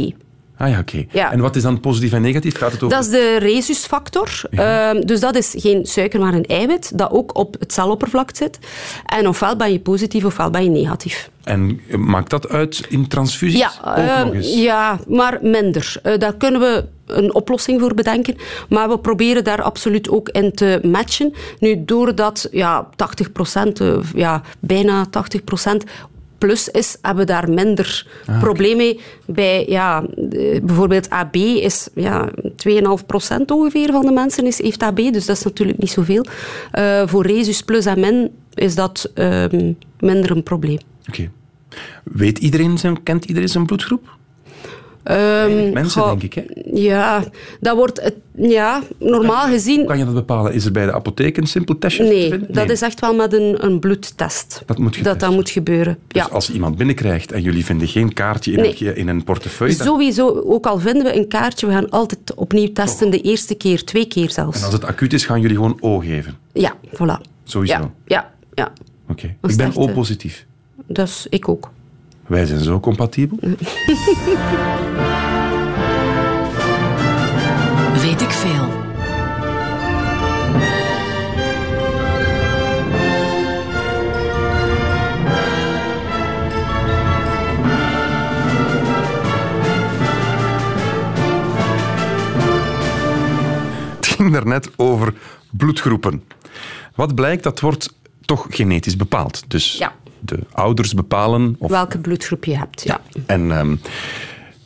[0.59, 1.05] Ah ja, oké.
[1.11, 1.33] Ja.
[1.33, 2.57] En wat is dan positief en negatief?
[2.57, 2.97] Gaat het over...
[2.97, 4.41] Dat is de rhesusfactor.
[4.51, 8.59] Ehm, dus dat is geen suiker, maar een eiwit dat ook op het celoppervlak zit.
[9.07, 11.31] En ofwel ben je positief, ofwel ben je negatief.
[11.45, 13.59] En eh, maakt dat uit in transfusies?
[13.59, 14.55] Ja, Ook ehm, nog eens?
[14.55, 15.95] ja maar minder.
[16.03, 18.37] Eh, daar kunnen we een oplossing voor bedenken.
[18.69, 21.33] Maar we proberen daar absoluut ook in te matchen.
[21.59, 25.85] Nu, doordat ja, 80%, eh, ja, bijna 80%
[26.39, 28.07] plus is, hebben daar minder
[28.41, 29.01] probleem mee.
[29.27, 34.97] Bij ja, eh, bijvoorbeeld AB is ja, 2,5% ongeveer van de mensen is, heeft AB,
[34.97, 36.25] dus dat is natuurlijk niet zoveel.
[36.71, 40.79] Eh, voor Resus plus en min is dat ehm, minder een probleem.
[41.09, 41.31] Oké.
[42.05, 44.16] Weet iedereen zijn, kent iedereen zijn bloedgroep?
[45.07, 46.35] Ehm, Mensen, goh, denk ik.
[46.35, 46.43] Hè?
[46.81, 47.25] Ja,
[47.61, 49.87] dat wordt het, ja, normaal gezien.
[49.87, 50.53] Kan je dat bepalen?
[50.53, 52.53] Is er bij de apotheek een simpel testje te Nee, vinden?
[52.53, 54.63] dat is echt wel met een, een bloedtest.
[54.67, 55.99] Dat moet dat, moet gebeuren.
[56.09, 56.29] Dus ja.
[56.33, 58.77] als iemand binnenkrijgt en jullie vinden geen kaartje in, Nee.
[58.89, 62.35] een, in een portefeuille, dan- Sowieso, ook al vinden we een kaartje, we gaan altijd
[62.35, 63.11] opnieuw testen.
[63.11, 64.59] De eerste keer, twee keer zelfs.
[64.59, 66.37] en als het acuut is, gaan jullie gewoon O geven.
[66.53, 67.21] Ja, voilà.
[67.45, 67.75] Sowieso.
[67.75, 68.73] Ja, ja, ja.
[69.09, 69.27] Oké.
[69.27, 70.47] Ik ben echt, eh, O-positief.
[70.87, 71.71] Dus ik ook.
[72.27, 73.39] Wij zijn zo compatibel.
[78.03, 78.85] Weet ik veel.
[93.97, 95.15] Het ging daarnet over
[95.51, 96.23] bloedgroepen.
[96.95, 99.45] Wat blijkt, dat wordt toch genetisch bepaald.
[99.49, 99.93] Dus Ja.
[100.21, 101.57] De ouders bepalen...
[101.59, 103.01] Of, Welke bloedgroep je hebt, ja.
[103.27, 103.77] En ehm,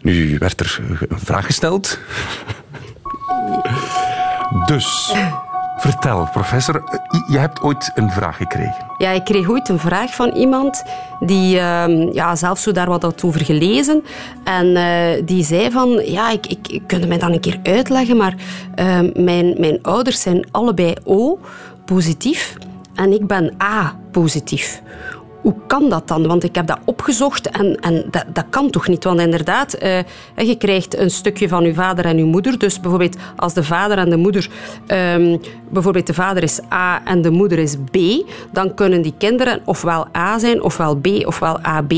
[0.00, 1.98] nu werd er een vraag gesteld.
[4.66, 5.14] dus,
[5.78, 6.82] vertel, professor.
[7.28, 8.86] Je hebt ooit een vraag gekregen.
[8.98, 10.82] Ja, ik kreeg ooit een vraag van iemand
[11.20, 14.04] die ehm, ja, zelf zo daar wat had over gelezen.
[14.44, 18.16] En eh, die zei van, ja, ik, ik, ik kunt mij dan een keer uitleggen,
[18.16, 18.34] maar
[18.74, 22.56] ehm, mijn, mijn ouders zijn allebei O-positief
[22.94, 24.82] en ik ben A-positief.
[25.40, 26.26] Hoe kan dat dan?
[26.26, 29.05] Want ik heb dat opgezocht en, en dat, dat kan toch niet?
[29.05, 29.98] Want inderdaad, eh,
[30.35, 32.59] je krijgt een stukje van je vader en je moeder.
[32.59, 34.48] Dus bijvoorbeeld als de vader en de moeder...
[34.87, 35.37] ehm,
[35.68, 37.96] bijvoorbeeld de vader is A en de moeder is B,
[38.53, 41.92] dan kunnen die kinderen ofwel A zijn, ofwel B, ofwel AB.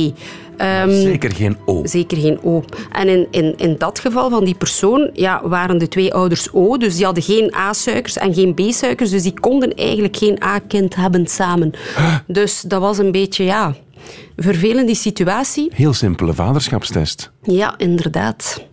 [0.56, 1.80] Ehm, Zeker geen O.
[1.84, 2.64] Zeker geen O.
[2.92, 6.76] En in, in, in dat geval van die persoon ja, waren de twee ouders O,
[6.76, 11.26] dus die hadden geen A-suikers en geen B-suikers, dus die konden eigenlijk geen A-kind hebben
[11.26, 11.70] samen.
[12.26, 13.74] Dus dat was een beetje, ja,
[14.36, 15.70] vervelend die situatie.
[15.74, 17.30] Heel simpele vaderschapstest.
[17.42, 18.64] Ja, inderdaad.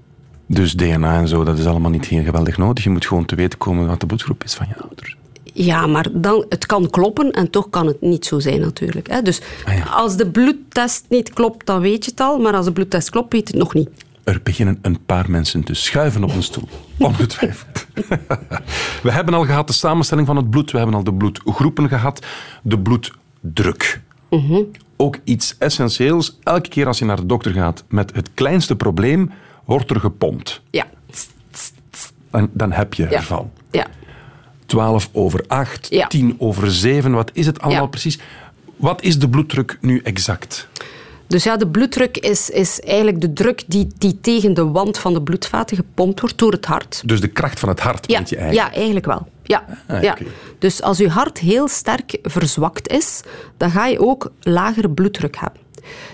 [0.48, 2.84] Dus DNA en zo, dat is allemaal niet heel geweldig nodig.
[2.84, 5.18] Je moet gewoon te weten komen wat de bloedgroep is van je ouders.
[5.66, 9.08] Ja, maar dan, het kan kloppen en toch kan het niet zo zijn natuurlijk.
[9.10, 9.22] Hè.
[9.22, 9.84] Dus Ah ja.
[9.84, 13.34] als de bloedtest niet klopt, dan weet je het al, maar als de bloedtest klopt,
[13.34, 13.90] weet je het nog niet.
[14.24, 16.68] Er beginnen een paar mensen te schuiven op een stoel.
[16.98, 17.86] Ongetwijfeld.
[19.04, 20.72] We hebben al gehad de samenstelling van het bloed.
[20.72, 22.26] We hebben al de bloedgroepen gehad.
[22.62, 24.02] De bloeddruk.
[24.98, 26.38] Ook iets essentieels.
[26.44, 29.32] Elke keer als je naar de dokter gaat met het kleinste probleem,
[29.66, 30.62] wordt er gepompt.
[30.70, 30.86] Ja.
[32.32, 33.10] Dan, dan heb je Ja.
[33.12, 33.52] ervan.
[33.72, 33.86] Ja.
[34.70, 36.08] 12 over 8, Ja.
[36.08, 37.12] 10 over 7.
[37.12, 37.88] Wat is het allemaal Ja.
[37.90, 38.20] precies?
[38.76, 40.68] Wat is de bloeddruk nu exact?
[41.28, 45.14] Dus ja, de bloeddruk is, is eigenlijk de druk die, die tegen de wand van
[45.14, 47.02] de bloedvaten gepompt wordt door het hart.
[47.06, 48.70] Dus de kracht van het hart, Ja, weet je eigenlijk.
[48.70, 49.28] ja eigenlijk wel.
[49.44, 50.18] Ja, Ah, ja.
[50.60, 53.22] Dus als je hart heel sterk verzwakt is,
[53.58, 55.62] dan ga je ook lagere bloeddruk hebben.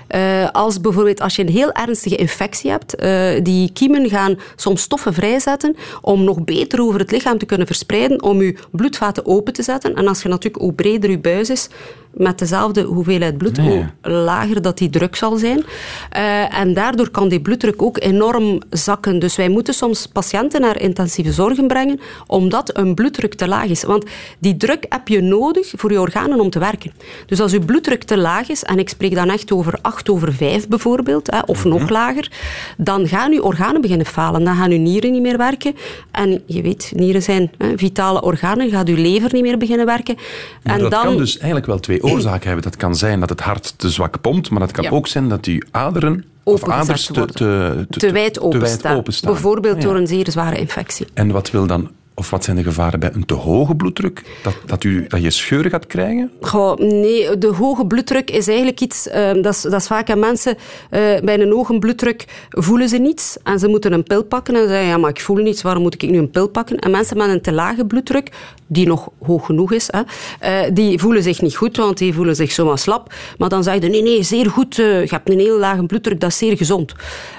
[0.08, 4.82] Eh, als bijvoorbeeld als je een heel ernstige infectie hebt, eh, die kiemen gaan soms
[4.82, 9.54] stoffen vrijzetten om nog beter over het lichaam te kunnen verspreiden, om je bloedvaten open
[9.54, 9.96] te zetten.
[9.96, 11.70] En als je natuurlijk hoe breder je buis is,
[12.16, 15.64] met dezelfde hoeveelheid bloed, hoe lager dat die druk zal zijn.
[16.10, 19.20] Eh, en daardoor kan die bloeddruk ook enorm zakken.
[19.20, 23.84] Dus wij moeten soms patiënten naar intensieve zorgen brengen, omdat een bloeddruk te laag is.
[23.84, 24.06] Want
[24.40, 26.92] die druk heb je nodig voor je organen om te werken.
[27.26, 30.34] Dus als je bloeddruk te laag is, en ik spreek dan echt over 8 over
[30.34, 32.32] 5 bijvoorbeeld, hè, of nog lager,
[32.78, 34.44] dan gaan je organen beginnen falen.
[34.44, 35.76] Dan gaan je nieren niet meer werken.
[36.12, 40.16] En je weet, nieren zijn hè, vitale organen, gaat je lever niet meer beginnen werken.
[40.64, 41.04] Maar en dat dan...
[41.04, 42.64] kan dus eigenlijk wel twee oorzaken hebben.
[42.64, 44.90] Dat kan zijn dat het hart te zwak pompt, maar dat kan Ja.
[44.90, 49.04] ook zijn dat die aderen of aders te, te, te wijd openstaan.
[49.22, 49.82] Bijvoorbeeld ja.
[49.82, 51.08] door een zeer zware infectie.
[51.14, 54.22] En wat wil dan, of wat zijn de gevaren bij een te hoge bloeddruk?
[54.44, 56.32] Dat, dat, u, dat je scheuren gaat krijgen?
[56.42, 59.08] Goh, nee, de hoge bloeddruk is eigenlijk iets...
[59.08, 60.56] eh, dat, is, dat is vaak aan mensen...
[60.90, 64.68] eh, bij een hoge bloeddruk voelen ze niets en ze moeten een pil pakken en
[64.68, 66.80] zeggen ja, maar ik voel niets, waarom moet ik nu een pil pakken?
[66.80, 68.32] En mensen met een te lage bloeddruk,
[68.68, 70.02] die nog hoog genoeg is, hè,
[70.40, 73.14] eh, die voelen zich niet goed, want die voelen zich zomaar slap.
[73.38, 76.20] Maar dan zeggen ze, nee, nee, zeer goed, eh, je hebt een heel lage bloeddruk,
[76.20, 76.94] dat is zeer gezond.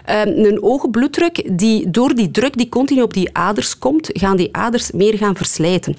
[0.07, 4.37] Eh, een hoge bloeddruk, die, door die druk die continu op die aders komt, gaan
[4.37, 5.97] die aders meer gaan verslijten.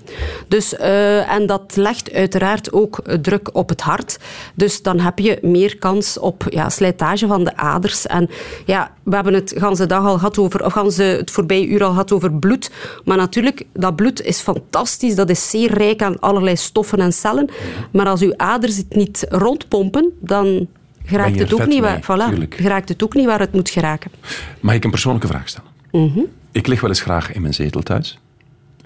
[0.47, 4.17] Dus, eh, en dat legt uiteraard ook eh, druk op het hart.
[4.53, 8.05] Dus dan heb je meer kans op ja, slijtage van de aders.
[8.05, 8.29] En
[8.65, 11.89] ja, we hebben het ganse dag al gehad over, of ganse het voorbije uur al
[11.89, 12.71] gehad over bloed.
[13.05, 15.15] Maar natuurlijk, dat bloed is fantastisch.
[15.15, 17.49] Dat is zeer rijk aan allerlei stoffen en cellen.
[17.91, 20.67] Maar als uw aders het niet rondpompen, dan
[21.07, 22.55] geraakt het, ook niet mee, waar, voilà, tuurlijk.
[22.55, 24.11] geraakt het ook niet waar het moet geraken.
[24.59, 25.69] Mag ik een persoonlijke vraag stellen?
[25.91, 26.19] Mhm.
[26.51, 28.19] Ik lig wel eens graag in mijn zetel thuis.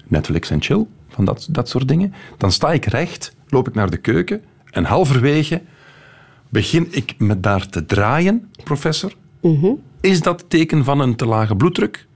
[0.04, 2.14] Netflix en chill, van dat, dat soort dingen.
[2.38, 5.62] Dan sta ik recht, loop ik naar de keuken en halverwege
[6.48, 9.12] begin ik met daar te draaien, professor.
[9.40, 9.70] Mhm.
[10.00, 12.06] Is dat teken van een te lage bloeddruk?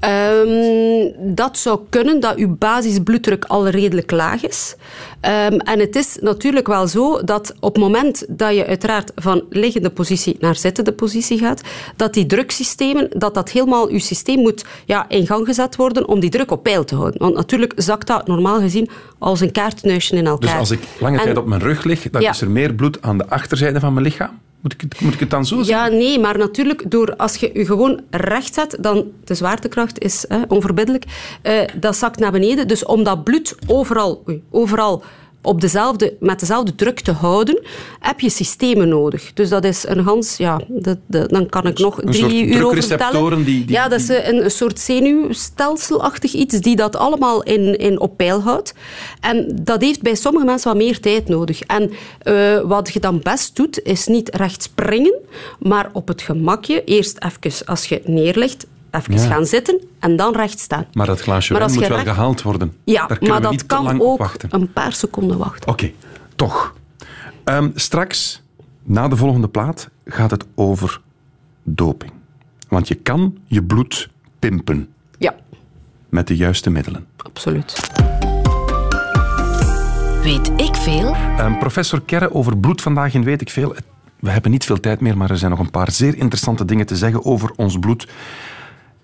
[0.00, 4.76] Ehm, dat zou kunnen dat uw basisbloeddruk al redelijk laag is.
[5.20, 9.42] Ehm, en het is natuurlijk wel zo dat op het moment dat je uiteraard van
[9.50, 11.60] liggende positie naar zittende positie gaat,
[11.96, 16.20] dat die druksystemen, dat dat helemaal uw systeem moet ja, in gang gezet worden om
[16.20, 17.20] die druk op peil te houden.
[17.20, 18.88] Want natuurlijk zakt dat normaal gezien
[19.18, 20.50] als een kaartneusje in elkaar.
[20.50, 22.30] Dus als ik lange En- tijd op mijn rug lig, dan Ja.
[22.30, 24.38] is er meer bloed aan de achterzijde van mijn lichaam?
[24.60, 25.92] Moet ik het, moet ik het dan zo zeggen?
[25.92, 30.24] Ja, nee, maar natuurlijk, door, als je je gewoon recht zet, dan de zwaartekracht is
[30.28, 31.04] hè, onverbiddelijk,
[31.42, 32.68] eh, dat zakt naar beneden.
[32.68, 35.04] Dus om dat bloed overal, oei, overal
[35.46, 37.60] op dezelfde, met dezelfde druk te houden,
[38.00, 39.32] heb je systemen nodig.
[39.32, 42.64] Dus dat is een gans, ja, dat, dat- dan kan ik nog een drie uur
[42.64, 43.12] over vertellen.
[43.44, 48.00] die- die- ja, dat is een, een soort zenuwstelselachtig iets die dat allemaal in, in
[48.00, 48.74] op peil houdt.
[49.20, 51.60] En dat heeft bij sommige mensen wat meer tijd nodig.
[51.60, 51.90] En
[52.22, 55.14] eh, wat je dan best doet, is niet recht springen,
[55.58, 58.66] maar op het gemakje eerst even, als je neerlegt,
[58.96, 59.20] even Ja.
[59.26, 60.86] gaan zitten en dan recht staan.
[60.92, 62.72] Maar dat glaasje Maar wijn als moet wel gehaald worden.
[62.84, 64.48] Ja, maar dat niet te kan lang op ook wachten.
[64.52, 65.68] een paar seconden wachten.
[65.70, 65.90] Oké,
[66.36, 66.74] toch.
[67.44, 68.42] Ehm, straks,
[68.82, 71.00] na de volgende plaat, gaat het over
[71.62, 72.12] doping.
[72.68, 74.88] Want je kan je bloed pimpen
[75.18, 75.34] Ja,
[76.08, 77.06] met de juiste middelen.
[77.16, 77.90] absoluut.
[80.22, 81.14] Weet ik veel?
[81.14, 83.74] Ehm, professor Kerre, over bloed vandaag in Weet ik Veel.
[84.20, 86.86] We hebben niet veel tijd meer, maar er zijn nog een paar zeer interessante dingen
[86.86, 88.08] te zeggen over ons bloed.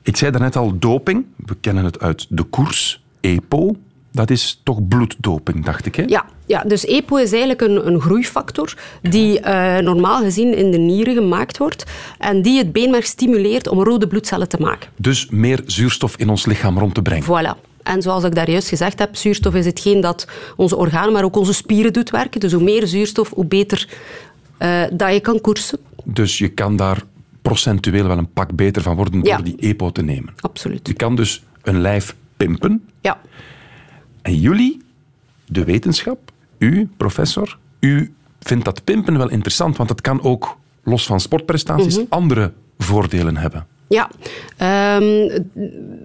[0.02, 1.26] Ik zei daarnet al doping.
[1.36, 3.04] We kennen het uit de koers.
[3.20, 3.76] EPO.
[4.12, 5.94] Dat is toch bloeddoping, dacht ik.
[5.94, 6.02] Hè?
[6.06, 10.78] Ja, ja, dus EPO is eigenlijk een, een groeifactor die eh, normaal gezien in de
[10.78, 11.84] nieren gemaakt wordt
[12.18, 14.90] en die het beenmerg stimuleert om rode bloedcellen te maken.
[14.96, 17.24] Dus meer zuurstof in ons lichaam rond te brengen.
[17.24, 17.70] Voilà.
[17.82, 20.26] En zoals ik daar juist gezegd heb, zuurstof is hetgeen dat
[20.56, 22.40] onze organen, maar ook onze spieren doet werken.
[22.40, 23.88] Dus hoe meer zuurstof, hoe beter
[24.58, 25.78] eh, dat je kan koersen.
[26.04, 27.02] Dus je kan daar
[27.42, 29.36] procentueel wel een pak beter van worden Ja.
[29.36, 30.34] door die EPO te nemen.
[30.40, 30.88] Absoluut.
[30.88, 32.84] Je kan dus een lijf pimpen.
[33.00, 33.20] Ja.
[34.22, 34.82] En jullie,
[35.46, 41.06] de wetenschap, u, professor, u vindt dat pimpen wel interessant, want het kan ook, los
[41.06, 42.06] van sportprestaties, Mhm.
[42.08, 43.66] andere voordelen hebben.
[43.92, 44.08] Ja,
[44.56, 45.28] Ehm,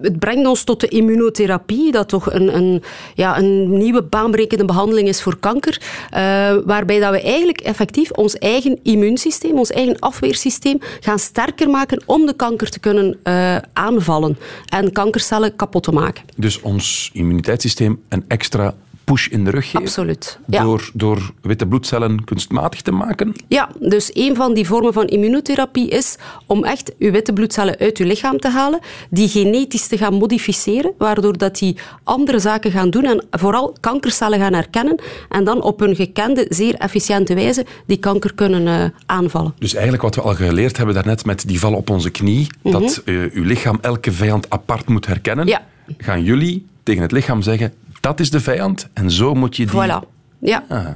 [0.02, 2.82] het- brengt ons tot de immunotherapie, dat toch een, een,
[3.14, 5.80] ja, een nieuwe baanbrekende behandeling is voor kanker,
[6.10, 6.20] eh,
[6.64, 12.26] waarbij dat we eigenlijk effectief ons eigen immuunsysteem, ons eigen afweersysteem gaan sterker maken om
[12.26, 16.24] de kanker te kunnen eh, aanvallen en kankercellen kapot te maken.
[16.36, 18.74] Dus ons immuniteitssysteem een extra
[19.08, 19.80] push in de rug geven.
[19.80, 20.38] Absoluut.
[20.46, 20.62] Ja.
[20.62, 23.34] Door, door witte bloedcellen kunstmatig te maken.
[23.48, 27.98] Ja, dus een van die vormen van immunotherapie is om echt uw witte bloedcellen uit
[27.98, 28.80] uw lichaam te halen,
[29.10, 34.38] die genetisch te gaan modificeren, waardoor dat die andere zaken gaan doen en vooral kankercellen
[34.38, 39.54] gaan herkennen en dan op een gekende, zeer efficiënte wijze die kanker kunnen eh, aanvallen.
[39.58, 43.02] Dus eigenlijk wat we al geleerd hebben daarnet met die val op onze knie, dat
[43.04, 45.48] eh, uw lichaam elke vijand apart moet herkennen, Mhm.
[45.48, 45.66] Ja.
[45.98, 49.74] gaan jullie tegen het lichaam zeggen, dat is de vijand en zo moet je die...
[49.74, 50.08] Voilà.
[50.38, 50.64] Ja.
[50.68, 50.86] Ah.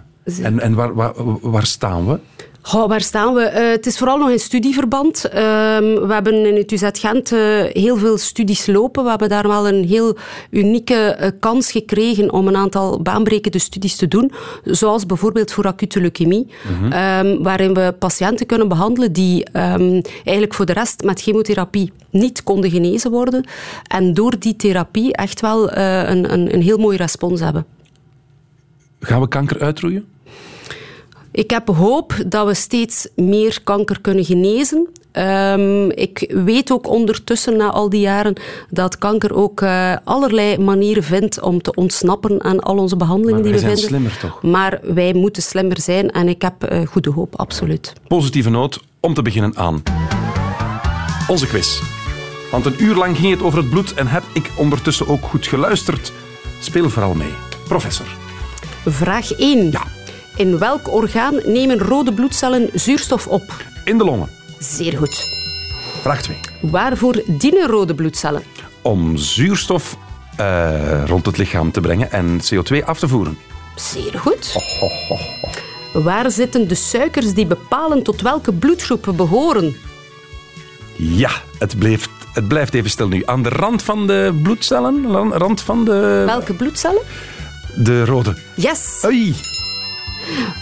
[0.42, 2.20] En, en waar, waar, waar staan we?
[2.64, 3.42] Goh, waar staan we?
[3.42, 5.24] Eh, het is vooral nog in studieverband.
[5.24, 9.02] Ehm, we hebben in het UZ Gent eh, heel veel studies lopen.
[9.04, 10.16] We hebben daar wel een heel
[10.50, 14.32] unieke eh, kans gekregen om een aantal baanbrekende studies te doen.
[14.64, 16.46] Zoals bijvoorbeeld voor acute leukemie.
[16.90, 22.42] ehm, waarin we patiënten kunnen behandelen die ehm, eigenlijk voor de rest met chemotherapie niet
[22.42, 23.44] konden genezen worden.
[23.86, 27.66] En door die therapie echt wel een, een, een heel mooie respons hebben.
[29.00, 30.11] Gaan we kanker uitroeien?
[31.32, 34.88] Ik heb hoop dat we steeds meer kanker kunnen genezen.
[35.12, 38.34] Ehm, ik weet ook ondertussen, na al die jaren,
[38.70, 43.52] dat kanker ook eh, allerlei manieren vindt om te ontsnappen aan al onze behandelingen Maar
[43.52, 44.10] die wij we zijn vinden.
[44.20, 44.50] slimmer, toch?
[44.52, 47.92] Maar wij moeten slimmer zijn en ik heb eh, goede hoop, absoluut.
[48.08, 49.82] Positieve noot om te beginnen aan
[51.28, 51.80] onze quiz.
[52.50, 55.46] Want een uur lang ging het over het bloed en heb ik ondertussen ook goed
[55.46, 56.12] geluisterd.
[56.60, 57.32] Speel vooral mee.
[57.68, 58.06] Professor.
[58.86, 59.70] Vraag 1.
[59.70, 59.82] Ja.
[60.36, 63.42] In welk orgaan nemen rode bloedcellen zuurstof op?
[63.84, 64.28] In de longen.
[64.58, 65.26] Zeer goed.
[66.00, 66.36] Vraag 2.
[66.60, 68.42] Waarvoor dienen rode bloedcellen?
[68.82, 69.96] Om zuurstof
[70.36, 73.38] eh, rond het lichaam te brengen en CO2 af te voeren.
[73.76, 74.56] Zeer goed.
[75.92, 79.76] Waar zitten de suikers die bepalen tot welke bloedgroep we behoren?
[80.96, 83.22] Ja, het, bleef, het blijft even stil nu.
[83.24, 87.02] Aan de rand van de bloedcellen, rand van de, Welke bloedcellen?
[87.74, 88.36] de rode.
[88.56, 89.02] Yes.
[89.04, 89.34] Oei.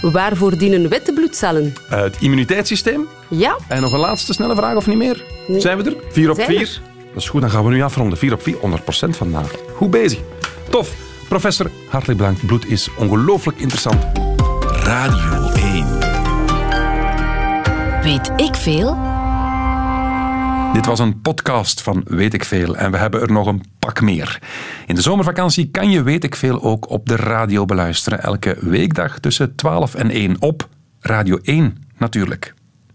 [0.02, 1.72] Waarvoor dienen witte bloedcellen?
[1.90, 3.06] Eh, het immuniteitssysteem.
[3.28, 5.24] Ja, En nog een laatste snelle vraag of niet meer?
[5.58, 5.96] Zijn we er?
[6.10, 6.60] 4 op Zijn 4.
[6.60, 6.80] er.
[7.12, 8.18] Dat is goed, dan gaan we nu afronden.
[8.18, 9.50] 4 op 4, 100% vandaag.
[9.76, 10.18] Goed bezig.
[10.70, 10.92] Tof.
[11.28, 12.46] Professor, hartelijk bedankt.
[12.46, 14.04] Bloed is ongelooflijk interessant.
[14.82, 15.98] Radio 1.
[18.02, 19.09] Weet ik veel?
[20.72, 24.00] Dit was een podcast van Weet ik Veel en we hebben er nog een pak
[24.00, 24.42] meer.
[24.86, 28.22] In de zomervakantie kan je Weet ik Veel ook op de radio beluisteren.
[28.22, 30.68] Elke weekdag tussen 12 en 1 op
[31.00, 32.54] Radio 1 natuurlijk.